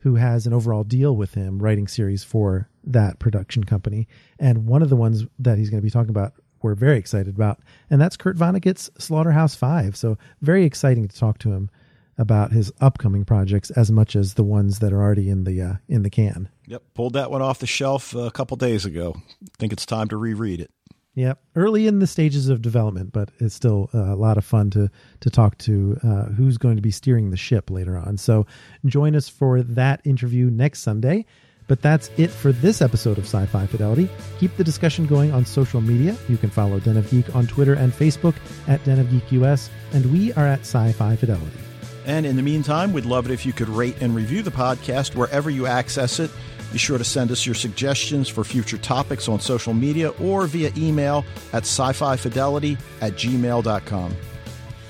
who 0.00 0.16
has 0.16 0.46
an 0.46 0.52
overall 0.52 0.84
deal 0.84 1.14
with 1.14 1.34
him 1.34 1.58
writing 1.58 1.86
series 1.86 2.24
for 2.24 2.68
that 2.84 3.18
production 3.18 3.64
company. 3.64 4.08
And 4.38 4.66
one 4.66 4.82
of 4.82 4.90
the 4.90 4.96
ones 4.96 5.24
that 5.38 5.58
he's 5.58 5.70
going 5.70 5.80
to 5.80 5.86
be 5.86 5.90
talking 5.90 6.10
about, 6.10 6.34
we're 6.62 6.74
very 6.74 6.98
excited 6.98 7.34
about, 7.34 7.60
and 7.88 8.00
that's 8.00 8.16
Kurt 8.16 8.36
Vonnegut's 8.36 8.90
Slaughterhouse 8.98 9.54
Five. 9.54 9.96
So 9.96 10.18
very 10.40 10.64
exciting 10.64 11.08
to 11.08 11.16
talk 11.16 11.38
to 11.38 11.52
him 11.52 11.70
about 12.18 12.52
his 12.52 12.70
upcoming 12.80 13.24
projects 13.24 13.70
as 13.70 13.90
much 13.90 14.14
as 14.14 14.34
the 14.34 14.44
ones 14.44 14.80
that 14.80 14.92
are 14.92 15.00
already 15.02 15.30
in 15.30 15.44
the 15.44 15.62
uh, 15.62 15.74
in 15.88 16.02
the 16.02 16.10
can. 16.10 16.50
Yep, 16.66 16.82
pulled 16.94 17.12
that 17.14 17.30
one 17.30 17.40
off 17.40 17.58
the 17.58 17.66
shelf 17.66 18.14
a 18.14 18.30
couple 18.30 18.56
days 18.58 18.84
ago. 18.84 19.16
Think 19.58 19.72
it's 19.72 19.86
time 19.86 20.08
to 20.08 20.18
reread 20.18 20.60
it. 20.60 20.70
Yep, 21.14 21.40
early 21.56 21.86
in 21.88 21.98
the 21.98 22.06
stages 22.06 22.48
of 22.48 22.62
development, 22.62 23.12
but 23.12 23.30
it's 23.40 23.54
still 23.54 23.90
uh, 23.92 23.98
a 23.98 24.16
lot 24.16 24.38
of 24.38 24.44
fun 24.44 24.70
to 24.70 24.90
to 25.20 25.30
talk 25.30 25.58
to 25.58 25.98
uh, 26.04 26.24
who's 26.26 26.56
going 26.56 26.76
to 26.76 26.82
be 26.82 26.92
steering 26.92 27.30
the 27.30 27.36
ship 27.36 27.68
later 27.68 27.96
on. 27.96 28.16
So 28.16 28.46
join 28.86 29.16
us 29.16 29.28
for 29.28 29.60
that 29.62 30.00
interview 30.04 30.50
next 30.50 30.80
Sunday. 30.82 31.26
But 31.66 31.82
that's 31.82 32.10
it 32.16 32.30
for 32.30 32.50
this 32.50 32.82
episode 32.82 33.16
of 33.16 33.26
Sci 33.26 33.46
Fi 33.46 33.64
Fidelity. 33.66 34.08
Keep 34.40 34.56
the 34.56 34.64
discussion 34.64 35.06
going 35.06 35.30
on 35.30 35.44
social 35.44 35.80
media. 35.80 36.16
You 36.28 36.36
can 36.36 36.50
follow 36.50 36.80
Den 36.80 36.96
of 36.96 37.08
Geek 37.08 37.32
on 37.32 37.46
Twitter 37.46 37.74
and 37.74 37.92
Facebook 37.92 38.34
at 38.66 38.82
Den 38.82 38.98
of 38.98 39.08
Geek 39.08 39.30
US, 39.40 39.70
and 39.92 40.12
we 40.12 40.32
are 40.32 40.48
at 40.48 40.60
Sci 40.60 40.90
Fi 40.90 41.14
Fidelity. 41.14 41.60
And 42.06 42.26
in 42.26 42.34
the 42.34 42.42
meantime, 42.42 42.92
we'd 42.92 43.04
love 43.04 43.26
it 43.26 43.32
if 43.32 43.46
you 43.46 43.52
could 43.52 43.68
rate 43.68 43.96
and 44.00 44.16
review 44.16 44.42
the 44.42 44.50
podcast 44.50 45.14
wherever 45.14 45.48
you 45.48 45.66
access 45.66 46.18
it. 46.18 46.32
Be 46.72 46.78
sure 46.78 46.98
to 46.98 47.04
send 47.04 47.30
us 47.30 47.46
your 47.46 47.54
suggestions 47.54 48.28
for 48.28 48.44
future 48.44 48.78
topics 48.78 49.28
on 49.28 49.40
social 49.40 49.74
media 49.74 50.10
or 50.10 50.46
via 50.46 50.70
email 50.76 51.24
at 51.52 51.64
sci 51.64 51.92
fi 51.92 52.16
fidelity 52.16 52.76
at 53.00 53.14
gmail.com. 53.14 54.16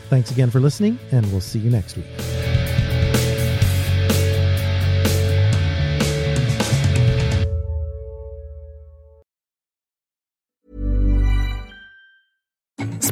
Thanks 0.08 0.30
again 0.30 0.50
for 0.50 0.60
listening, 0.60 0.98
and 1.12 1.30
we'll 1.30 1.40
see 1.40 1.60
you 1.60 1.70
next 1.70 1.96
week. 1.96 2.06